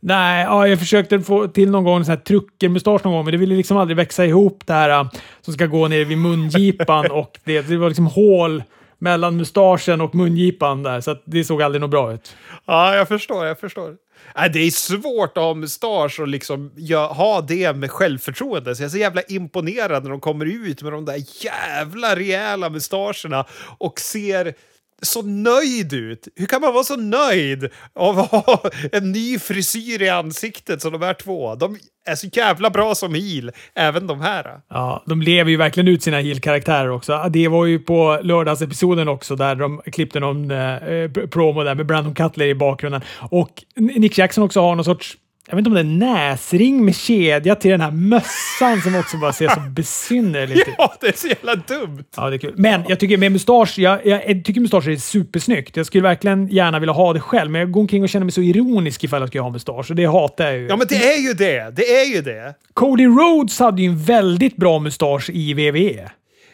[0.00, 3.54] Nej, ja, jag försökte få till någon gång en truckermustasch någon gång, men det ville
[3.54, 5.08] liksom aldrig växa ihop det här äh,
[5.40, 8.62] som ska gå ner vid mungipan och det, det var liksom hål
[8.98, 12.36] mellan mustaschen och mungipan där, så att det såg aldrig något bra ut.
[12.64, 13.96] Ja, jag förstår, jag förstår.
[14.36, 18.76] Äh, det är svårt att ha mustasch och liksom ja, ha det med självförtroende.
[18.76, 22.70] Så jag är så jävla imponerad när de kommer ut med de där jävla rejäla
[22.70, 23.44] mustascherna
[23.78, 24.54] och ser
[25.02, 26.28] så nöjd ut.
[26.36, 30.92] Hur kan man vara så nöjd av att ha en ny frisyr i ansiktet som
[30.92, 31.54] de här två?
[31.54, 34.60] De är så jävla bra som heel, även de här.
[34.68, 37.28] Ja, de lever ju verkligen ut sina heel-karaktärer också.
[37.30, 41.86] Det var ju på lördagsepisoden också där de klippte någon eh, eh promo där med
[41.86, 43.00] Brandon Cutler i bakgrunden.
[43.30, 45.16] Och Nick Jackson också har någon sorts
[45.48, 49.16] jag vet inte om det är näsring med kedja till den här mössan som också
[49.16, 50.74] bara ser så besynnerligt ut.
[50.78, 52.04] Ja, det är så jävla dumt!
[52.16, 52.54] Ja, det är kul.
[52.56, 55.76] Men jag tycker med mustasch, jag, jag tycker mustasch är supersnyggt.
[55.76, 58.32] Jag skulle verkligen gärna vilja ha det själv, men jag går omkring och känner mig
[58.32, 60.66] så ironisk ifall jag ska ha mustasch och det hatar jag ju.
[60.66, 61.76] Ja, men det är ju det!
[61.76, 62.54] Det är ju det!
[62.74, 65.54] Cody Rhodes hade ju en väldigt bra mustasch i.
[65.54, 66.10] WWE.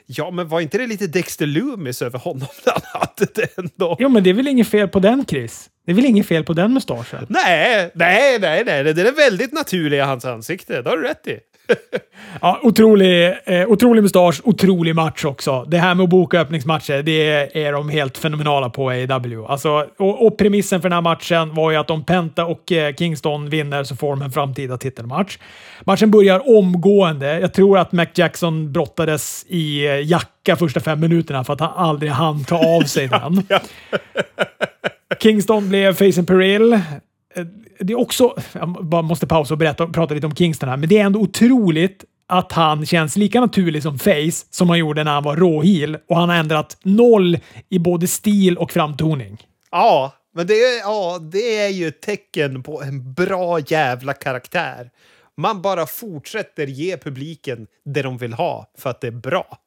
[0.06, 3.96] Ja, men var inte det lite Dexter Loomis över honom när han hade det ändå?
[4.00, 5.70] Jo, men det är väl inget fel på den, Chris?
[5.86, 7.26] Det är väl inget fel på den mustaschen?
[7.28, 10.82] Nej, nej, nej, nej, det är väldigt naturligt i hans ansikte.
[10.82, 11.38] Det har du rätt i.
[12.40, 15.64] Ja, otrolig, eh, otrolig mustasch, otrolig match också.
[15.68, 19.44] Det här med att boka öppningsmatcher, det är de helt fenomenala på AEW.
[19.46, 22.94] Alltså, och, och premissen för den här matchen var ju att om Penta och eh,
[22.94, 25.38] Kingston vinner så får de en framtida titelmatch.
[25.80, 27.40] Matchen börjar omgående.
[27.40, 31.72] Jag tror att Mac Jackson brottades i eh, jacka första fem minuterna för att han
[31.76, 33.42] aldrig hann ta av sig den.
[35.20, 36.80] Kingston blev Facen Peril.
[37.84, 40.88] Det är också, jag bara måste pausa och berätta, prata lite om Kingston här, men
[40.88, 45.12] det är ändå otroligt att han känns lika naturlig som Face som han gjorde när
[45.12, 49.46] han var råheel och han har ändrat noll i både stil och framtoning.
[49.70, 54.90] Ja, men det är, ja, det är ju ett tecken på en bra jävla karaktär.
[55.36, 59.58] Man bara fortsätter ge publiken det de vill ha för att det är bra.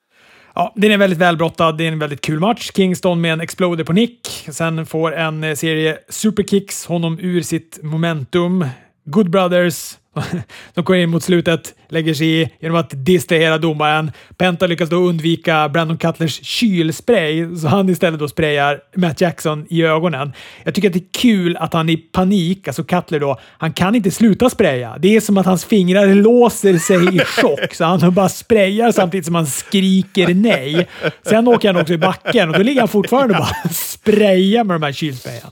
[0.57, 1.77] Ja, den är väldigt välbrottad.
[1.77, 2.71] Det är en väldigt kul match.
[2.75, 4.47] Kingston med en exploder på nick.
[4.51, 8.65] Sen får en serie superkicks honom ur sitt momentum.
[9.05, 9.97] Good Brothers.
[10.73, 14.11] De kommer in mot slutet, lägger sig i genom att distrahera domaren.
[14.37, 19.83] Penta lyckas då undvika Brandon Cutlers kylspray, så han istället då sprayar Matt Jackson i
[19.83, 20.33] ögonen.
[20.63, 23.95] Jag tycker att det är kul att han i panik, alltså Cutler då, han kan
[23.95, 24.97] inte sluta spraya.
[24.99, 29.25] Det är som att hans fingrar låser sig i chock, så han bara sprayar samtidigt
[29.25, 30.87] som han skriker nej.
[31.23, 34.75] Sen åker han också i backen och då ligger han fortfarande och bara sprayar med
[34.75, 35.51] de här kylsprayen.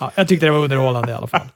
[0.00, 1.48] Ja, jag tyckte det var underhållande i alla fall.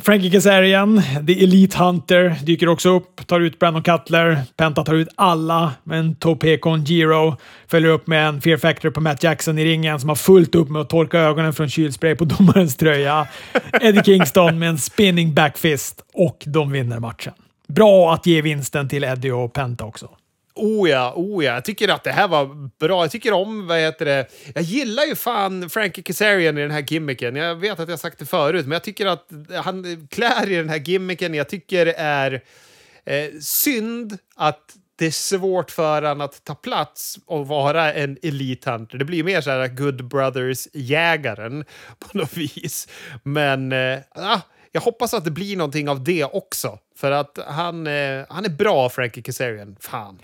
[0.00, 4.42] Frankie Kazarian, The Elite Hunter, dyker också upp, tar ut Brandon Cutler.
[4.56, 7.36] Penta tar ut alla, men Tope Giro
[7.68, 10.68] följer upp med en Fear Factor på Matt Jackson i ringen som har fullt upp
[10.68, 13.28] med att torka ögonen från kylspray på domarens tröja.
[13.80, 17.32] Eddie Kingston med en spinning backfist och de vinner matchen.
[17.68, 20.08] Bra att ge vinsten till Eddie och Penta också.
[20.54, 21.54] Oh ja, oh ja.
[21.54, 23.04] Jag tycker att det här var bra.
[23.04, 26.84] Jag tycker om, vad heter det, jag gillar ju fan Frankie Kazarian i den här
[26.88, 27.36] gimmicken.
[27.36, 29.28] Jag vet att jag sagt det förut, men jag tycker att
[29.64, 31.34] han klär i den här gimmicken.
[31.34, 32.42] Jag tycker det är
[33.04, 38.70] eh, synd att det är svårt för honom att ta plats och vara en elite
[38.70, 38.98] hunter.
[38.98, 41.64] Det blir mer så här Good Brothers-jägaren
[41.98, 42.88] på något vis.
[43.22, 44.40] Men eh, ah,
[44.72, 46.78] jag hoppas att det blir någonting av det också.
[46.96, 49.76] För att han, eh, han är bra, Frankie Kazarian.
[49.80, 50.18] Fan.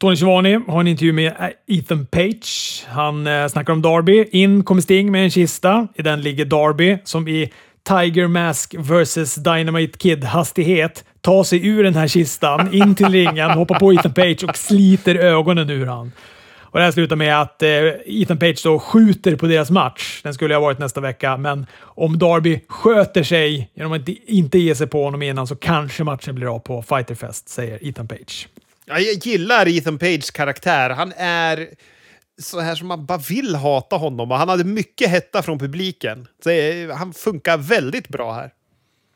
[0.00, 2.84] Tony Schivani har en intervju med eh, Ethan Page.
[2.88, 4.24] Han eh, snackar om Darby.
[4.32, 5.88] In kommer Sting med en kista.
[5.94, 7.52] I den ligger Darby som i
[7.88, 13.78] Tiger Mask vs Dynamite Kid-hastighet tar sig ur den här kistan, in till ringen, hoppar
[13.78, 16.12] på Ethan Page och sliter ögonen ur han.
[16.60, 17.70] Och det här slutar med att eh,
[18.06, 20.20] Ethan Page då skjuter på deras match.
[20.22, 24.74] Den skulle ha varit nästa vecka, men om Darby sköter sig genom att inte ge
[24.74, 28.48] sig på honom innan så kanske matchen blir av på Fighterfest, säger Ethan Page.
[28.98, 30.90] Jag gillar Ethan Pages karaktär.
[30.90, 31.68] Han är
[32.42, 34.30] så här som man bara vill hata honom.
[34.30, 36.28] Och han hade mycket hetta från publiken.
[36.44, 38.50] Så eh, han funkar väldigt bra här.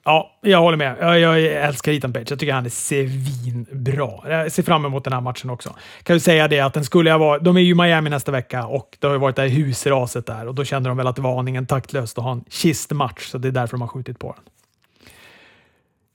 [0.05, 0.97] Ja, jag håller med.
[1.01, 2.31] Jag, jag älskar Ethan Page.
[2.31, 4.31] Jag tycker han är svinbra.
[4.31, 5.77] Jag ser fram emot den här matchen också.
[6.03, 7.39] Kan ju säga det att den skulle jag vara.
[7.39, 10.27] De är ju i Miami nästa vecka och det har ju varit det här husraset
[10.27, 13.27] där och då kände de väl att det var aningen taktlöst att ha en kistmatch,
[13.27, 14.45] så det är därför de har skjutit på den.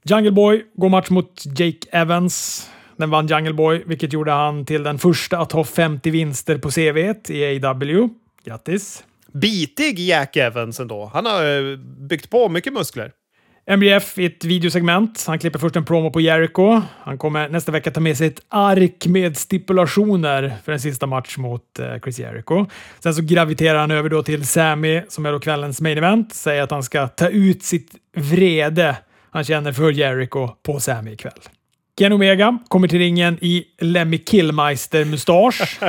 [0.03, 2.69] Jungle Boy går match mot Jake Evans.
[2.99, 6.71] Den vann Jungle Boy, vilket gjorde han till den första att ha 50 vinster på
[6.71, 6.97] CV
[7.33, 8.09] i AW.
[8.45, 9.03] Grattis!
[9.33, 11.11] Bitig Jack Evans ändå.
[11.13, 13.11] Han har eh, byggt på mycket muskler.
[13.65, 15.23] MBF i ett videosegment.
[15.27, 16.81] Han klipper först en promo på Jericho.
[16.99, 21.37] Han kommer nästa vecka ta med sig ett ark med stipulationer för en sista match
[21.37, 22.65] mot eh, Chris Jericho.
[22.99, 26.33] Sen så graviterar han över då till Sammy som är då kvällens main event.
[26.33, 28.95] Säger att han ska ta ut sitt vrede
[29.31, 31.39] han känner för Jericho på Sammy ikväll.
[31.99, 35.79] Ken Omega kommer till ringen i Lemmy Killmeister-mustasch.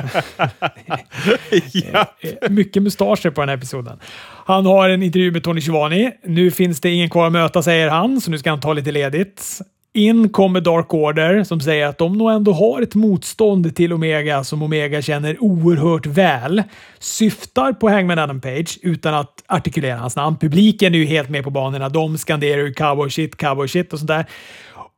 [1.72, 2.14] ja.
[2.48, 3.98] Mycket mustascher på den här episoden.
[4.46, 6.12] Han har en intervju med Tony Schiavone.
[6.24, 8.92] Nu finns det ingen kvar att möta, säger han, så nu ska han ta lite
[8.92, 9.60] ledigt.
[9.92, 14.44] In kommer Dark Order som säger att de nog ändå har ett motstånd till Omega
[14.44, 16.62] som Omega känner oerhört väl.
[16.98, 20.36] Syftar på Hangman Adam Page utan att artikulera hans namn.
[20.36, 21.88] Publiken är ju helt med på banorna.
[21.88, 24.26] De skanderar ju cowboy shit, cowboy shit och sånt där.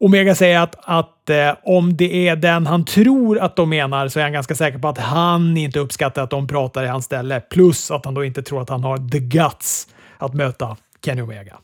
[0.05, 4.19] Omega säger att, att eh, om det är den han tror att de menar så
[4.19, 7.41] är han ganska säker på att han inte uppskattar att de pratar i hans ställe.
[7.41, 9.89] Plus att han då inte tror att han har the guts
[10.19, 11.59] att möta Kenny Omega.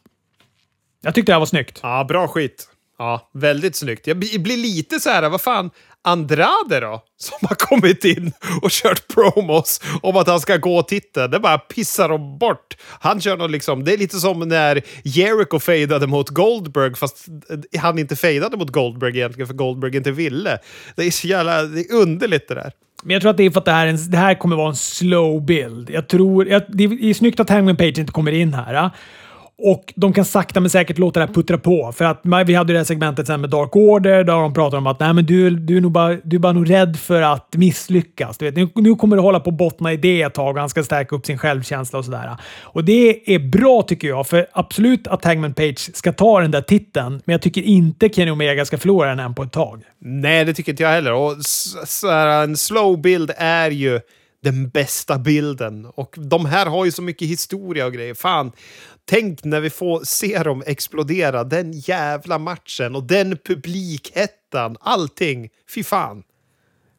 [1.02, 1.80] Jag tyckte det här var snyggt.
[1.82, 2.68] Ja, bra skit.
[2.98, 4.06] Ja, väldigt snyggt.
[4.06, 5.70] Jag blir lite så här, vad fan,
[6.04, 7.02] Andrade då?
[7.16, 8.32] Som har kommit in
[8.62, 11.30] och kört promos om att han ska gå titeln.
[11.30, 12.76] Det bara pissar de bort.
[13.00, 17.26] Han kör något liksom, det är lite som när Jericho fejdade mot Goldberg fast
[17.78, 20.58] han inte fejdade mot Goldberg egentligen för Goldberg inte ville.
[20.96, 22.72] Det är så jävla det är underligt det där.
[23.02, 24.68] Men jag tror att det är för att det här, en, det här kommer vara
[24.68, 25.90] en slow build.
[25.90, 28.90] Jag tror, jag, det är snyggt att Hangman Page inte kommer in här.
[29.62, 31.92] Och de kan sakta men säkert låta det här puttra på.
[31.92, 34.86] För att vi hade det här segmentet sen med Dark Order där de pratade om
[34.86, 37.56] att Nej, men du, du, är nog bara, du är bara nog rädd för att
[37.56, 38.38] misslyckas.
[38.38, 40.60] Du vet, nu, nu kommer du hålla på att bottna i det ett tag och
[40.60, 42.36] han ska stärka upp sin självkänsla och sådär.
[42.62, 46.62] Och det är bra tycker jag, för absolut att Hangman Page ska ta den där
[46.62, 49.82] titeln, men jag tycker inte Kenny Omega ska förlora den än på ett tag.
[49.98, 51.12] Nej, det tycker inte jag heller.
[51.12, 51.36] Och
[51.86, 54.00] så här, en slow build är ju
[54.42, 55.86] den bästa bilden.
[55.94, 58.14] Och de här har ju så mycket historia och grejer.
[58.14, 58.52] Fan,
[59.08, 61.44] tänk när vi får se dem explodera.
[61.44, 64.76] Den jävla matchen och den publikhettan.
[64.80, 65.48] Allting.
[65.74, 66.22] Fy fan.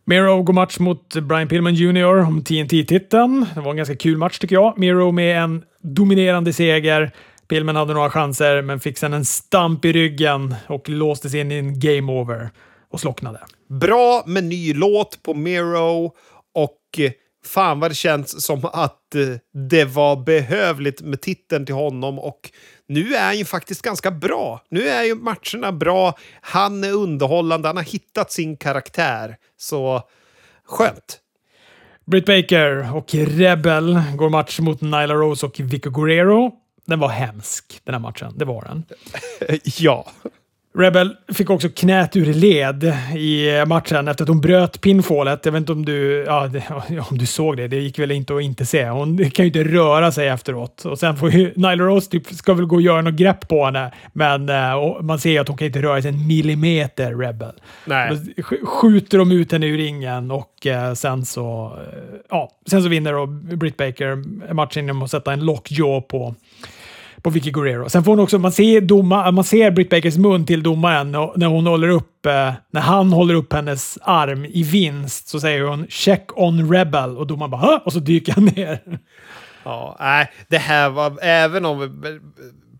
[0.06, 2.06] Miro går match mot Brian Pillman Jr.
[2.06, 3.46] om TNT-titeln.
[3.56, 4.78] Det var en ganska kul match tycker jag.
[4.78, 7.12] Miro med en dominerande seger.
[7.48, 11.56] Pillman hade några chanser, men fick sen en stamp i ryggen och låstes in i
[11.56, 12.50] en game over
[12.92, 13.40] och slocknade.
[13.68, 16.06] Bra med ny låt på Miro
[16.54, 17.00] och
[17.46, 19.22] fan vad det känns som att eh,
[19.70, 22.52] det var behövligt med titeln till honom och
[22.88, 24.62] nu är han ju faktiskt ganska bra.
[24.70, 29.38] Nu är ju matcherna bra, han är underhållande, han har hittat sin karaktär.
[29.58, 30.04] Så
[30.66, 31.20] skönt.
[32.06, 36.52] Britt Baker och Rebel går match mot Nyla Rose och Vico Guerrero.
[36.86, 38.34] Den var hemsk, den här matchen.
[38.38, 38.84] Det var den.
[39.64, 40.12] ja.
[40.78, 42.84] Rebel fick också knät ur led
[43.16, 45.46] i matchen efter att hon bröt pinfallet.
[45.46, 46.50] Jag vet inte om du, ja,
[47.10, 47.68] om du såg det.
[47.68, 48.90] Det gick väl inte att inte se.
[48.90, 50.86] Hon kan ju inte röra sig efteråt.
[50.86, 53.66] Och sen får ju Nyla Rose typ, ska väl gå och göra något grepp på
[53.66, 53.92] henne.
[54.14, 57.54] Men uh, man ser ju att hon kan inte röra sig en millimeter, Rebel.
[57.86, 58.18] Nej.
[58.36, 62.90] Då skjuter de ut henne ur ringen och uh, sen så, uh, ja, sen så
[62.90, 63.26] vinner då
[63.58, 66.36] Britt Baker matchen genom att sätta en lockjaw på
[67.24, 67.90] på Vicky Guerrero.
[67.90, 71.46] Sen får hon också, man ser, doma, man ser Britt Bakers mun till domaren när
[71.46, 75.88] hon håller upp, eh, när han håller upp hennes arm i vinst så säger hon
[75.90, 77.80] “check on rebel” och domaren bara Hå?
[77.86, 79.00] och så dyker han ner.
[79.64, 82.02] Ja, nej, det här var, även om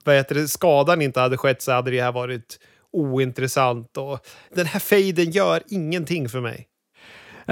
[0.04, 2.60] vad heter det, skadan inte hade skett så hade det här varit
[2.94, 4.20] ointressant och
[4.56, 6.69] den här fejden gör ingenting för mig.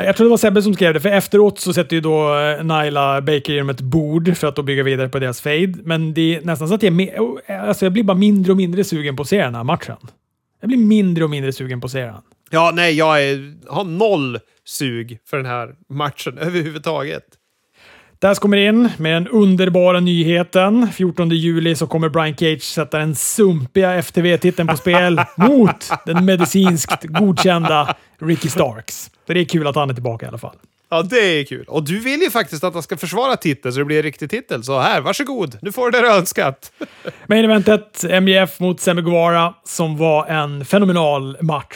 [0.05, 2.63] Jag tror det var Sebbe som skrev det, för efteråt så sätter ju då eh,
[2.63, 5.73] Naila Baker genom ett bord för att då bygga vidare på deras fade.
[5.83, 8.83] Men det är nästan så att jag, eh, alltså jag blir bara mindre och mindre
[8.83, 9.97] sugen på att se den här matchen.
[10.61, 12.15] Jag blir mindre och mindre sugen på att se den.
[12.49, 17.23] Ja, nej, jag är, har noll sug för den här matchen överhuvudtaget.
[18.19, 20.91] Daz kommer in med den underbara nyheten.
[20.91, 27.03] 14 juli så kommer Brian Cage sätta den sumpiga FTV-titeln på spel mot den medicinskt
[27.03, 29.11] godkända Ricky Starks.
[29.27, 30.55] Så det är kul att han är tillbaka i alla fall.
[30.89, 31.65] Ja, det är kul.
[31.67, 34.29] Och du vill ju faktiskt att han ska försvara titeln så det blir en riktig
[34.29, 34.63] titel.
[34.63, 35.57] Så här, varsågod.
[35.61, 36.71] Nu får du det du önskat.
[37.27, 41.75] Main eventet, MJF mot Sammy Guevara, som var en fenomenal match.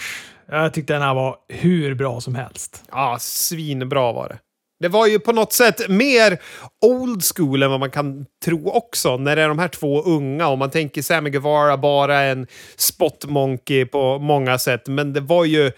[0.50, 2.84] Jag tyckte den här var hur bra som helst.
[2.92, 4.38] Ja, svinbra var det.
[4.82, 6.42] Det var ju på något sätt mer
[6.82, 9.18] old school än vad man kan tro också.
[9.18, 13.26] När det är de här två unga och man tänker Sammy Guevara bara en spot
[13.26, 14.88] monkey på många sätt.
[14.88, 15.72] Men det var ju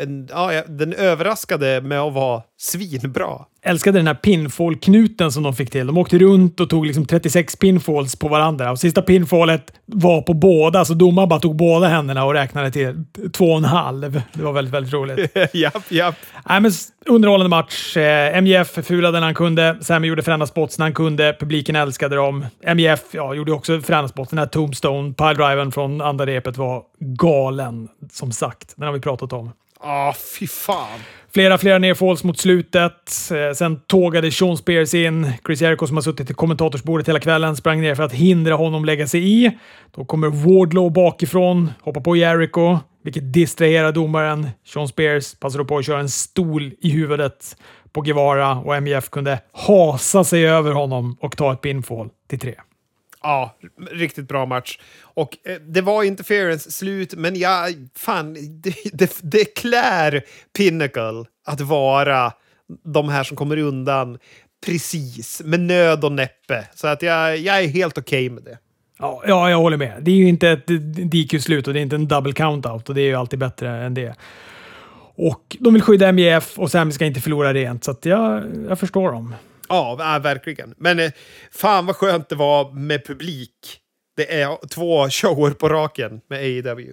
[0.00, 3.44] en, ja, den överraskade med att vara svinbra.
[3.62, 5.86] Älskade den här pinfall-knuten som de fick till.
[5.86, 10.34] De åkte runt och tog liksom 36 pinfalls på varandra och sista pinfallet var på
[10.34, 14.22] båda, så domaren bara tog båda händerna och räknade till två och en halv.
[14.32, 15.36] Det var väldigt, väldigt roligt.
[15.52, 16.14] japp, japp.
[16.48, 16.72] Nej, men
[17.06, 17.96] underhållande match.
[17.96, 19.78] Eh, MJF fulade när han kunde.
[19.80, 21.36] Sammy gjorde fräna spots när han kunde.
[21.40, 22.46] Publiken älskade dem.
[22.74, 24.30] MJF ja, gjorde också fräna spots.
[24.30, 28.74] Den här Tombstone, piledriven från andra repet var galen, som sagt.
[28.76, 29.52] Den har vi pratat om.
[29.82, 31.00] Ja, ah, fy fan.
[31.34, 33.30] Flera, flera nerfalls mot slutet.
[33.32, 35.32] Eh, sen tågade Sean Spears in.
[35.46, 38.84] Chris Jericho som har suttit i kommentatorsbordet hela kvällen sprang ner för att hindra honom
[38.84, 39.58] lägga sig i.
[39.94, 44.48] Då kommer Wardlow bakifrån, hoppar på Jericho, vilket distraherar domaren.
[44.66, 47.56] Sean Spears passade på att köra en stol i huvudet
[47.92, 52.54] på Guevara och MJF kunde hasa sig över honom och ta ett pinfall till tre.
[53.22, 53.56] Ja,
[53.90, 54.78] riktigt bra match.
[55.00, 60.22] Och eh, det var interference slut, men jag, fan, det, det, det klär
[60.56, 62.32] Pinnacle att vara
[62.84, 64.18] de här som kommer undan
[64.66, 66.68] precis, med nöd och näppe.
[66.74, 68.58] Så att jag, jag är helt okej okay med det.
[68.98, 69.98] Ja, ja, jag håller med.
[70.00, 70.66] Det är ju inte ett
[71.12, 73.94] DQ-slut och det är inte en double count-out och det är ju alltid bättre än
[73.94, 74.14] det.
[75.14, 78.78] Och de vill skydda MJF och Sami ska inte förlora rent, så att jag, jag
[78.78, 79.34] förstår dem.
[79.68, 80.74] Ja, verkligen.
[80.76, 81.10] Men eh,
[81.52, 83.80] fan vad skönt det var med publik.
[84.16, 86.92] Det är två shower på raken med AEW.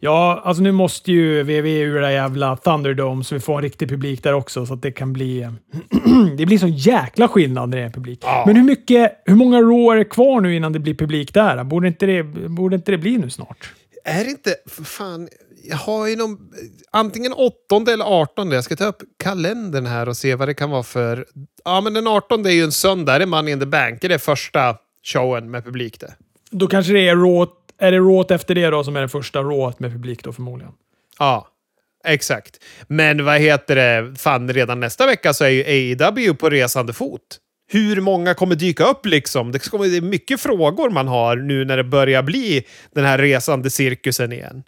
[0.00, 3.88] Ja, alltså nu måste ju WWE ur det jävla Thunderdome så vi får en riktig
[3.88, 5.48] publik där också så att det kan bli...
[6.36, 8.20] det blir så jäkla skillnad när det är publik.
[8.22, 8.44] Ja.
[8.46, 11.64] Men hur mycket, hur många Raw är det kvar nu innan det blir publik där?
[11.64, 13.72] Borde inte det, borde inte det bli nu snart?
[14.04, 14.54] Är det inte...
[14.84, 15.28] Fan,
[15.68, 16.38] jag har ju någon,
[16.90, 17.56] antingen 8
[17.92, 18.50] eller 18.
[18.50, 21.26] Jag ska ta upp kalendern här och se vad det kan vara för...
[21.64, 23.18] Ja, men den 18 är ju en söndag.
[23.18, 24.00] Det är Money in the Bank.
[24.00, 26.14] Det är första showen med publik det.
[26.50, 27.52] Då kanske det är Raw...
[27.78, 30.72] Är det Raw efter det då som är den första Raw med publik då förmodligen?
[31.18, 31.48] Ja,
[32.04, 32.62] exakt.
[32.86, 34.18] Men vad heter det?
[34.18, 37.40] Fan, redan nästa vecka så är ju AEW på resande fot.
[37.68, 39.52] Hur många kommer dyka upp liksom?
[39.52, 44.32] Det är mycket frågor man har nu när det börjar bli den här resande cirkusen
[44.32, 44.62] igen.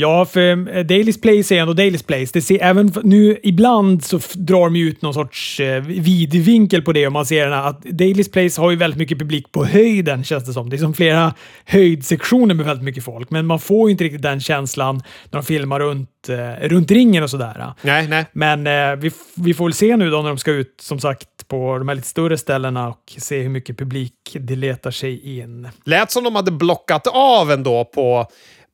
[0.00, 2.30] Ja, för eh, Daily's Place är ändå Daily's Place.
[2.32, 7.06] Det ser, även nu, ibland så drar de ut någon sorts eh, vidvinkel på det
[7.06, 10.52] och man ser att Daily's Place har ju väldigt mycket publik på höjden känns det
[10.52, 10.70] som.
[10.70, 11.34] Det är som flera
[11.64, 14.94] höjdsektioner med väldigt mycket folk, men man får ju inte riktigt den känslan
[15.30, 17.72] när de filmar runt, eh, runt ringen och sådär.
[17.82, 18.26] Nej, nej.
[18.32, 21.28] Men eh, vi, vi får väl se nu då när de ska ut, som sagt,
[21.48, 25.68] på de här lite större ställena och se hur mycket publik det letar sig in.
[25.84, 28.26] Lät som de hade blockat av ändå på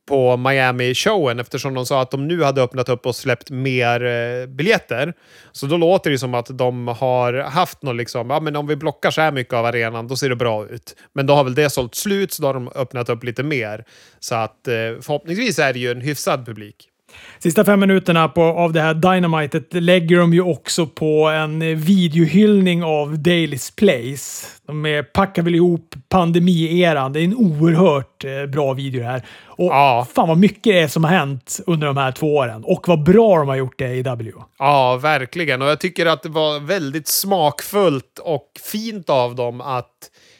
[0.06, 4.46] på Miami-showen eftersom de sa att de nu hade öppnat upp och släppt mer eh,
[4.46, 5.14] biljetter.
[5.52, 8.76] Så då låter det som att de har haft något liksom, ja men om vi
[8.76, 10.96] blockar så här mycket av arenan då ser det bra ut.
[11.12, 13.84] Men då har väl det sålt slut så då har de öppnat upp lite mer.
[14.20, 16.90] Så att eh, förhoppningsvis är det ju en hyfsad publik.
[17.38, 22.84] Sista fem minuterna på, av det här Dynamitet lägger de ju också på en videohyllning
[22.84, 24.46] av Daily's Place.
[24.66, 27.12] De är, packar väl ihop pandemieran.
[27.12, 29.22] Det är en oerhört eh, bra video det här.
[29.46, 30.06] Och Ja.
[30.14, 32.64] fan vad mycket det är som har hänt under de här två åren.
[32.64, 34.32] Och vad bra de har gjort det i W.
[34.58, 35.62] Ja, verkligen.
[35.62, 39.90] Och jag tycker att det var väldigt smakfullt och fint av dem att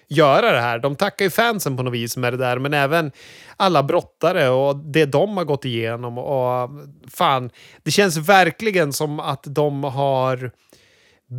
[0.09, 0.79] göra det här.
[0.79, 3.13] De tackar ju fansen på något vis med det där, men även
[3.57, 6.19] alla brottare och det de har gått igenom.
[6.19, 6.71] Och
[7.11, 7.51] fan,
[7.83, 10.51] det känns verkligen som att de har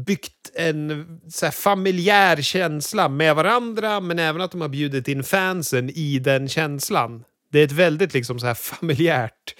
[0.05, 5.23] byggt en så här, familjär känsla med varandra, men även att de har bjudit in
[5.23, 7.23] fansen i den känslan.
[7.51, 9.55] Det är ett väldigt liksom så här familjärt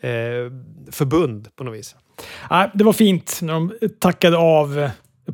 [0.00, 0.52] eh,
[0.90, 1.96] förbund på något vis.
[2.50, 4.90] Ja, det var fint när de tackade av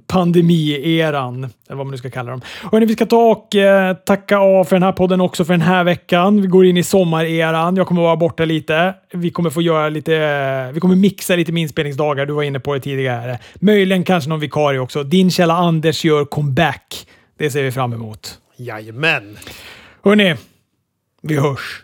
[0.07, 2.41] pandemieran, eller vad man nu ska kalla dem.
[2.65, 5.53] Och hörni, vi ska ta och eh, tacka av för den här podden också för
[5.53, 6.43] den här veckan.
[6.43, 7.77] Vi går in i sommareran.
[7.77, 8.95] Jag kommer vara borta lite.
[9.12, 12.27] Vi kommer få göra lite, eh, vi kommer mixa lite med inspelningsdagar.
[12.27, 13.39] Du var inne på det tidigare.
[13.55, 15.03] Möjligen kanske någon vikarie också.
[15.03, 17.07] Din källa Anders gör comeback.
[17.39, 18.39] Det ser vi fram emot.
[18.57, 19.39] Jajamän!
[20.05, 20.37] Hörni,
[21.23, 21.83] vi hörs.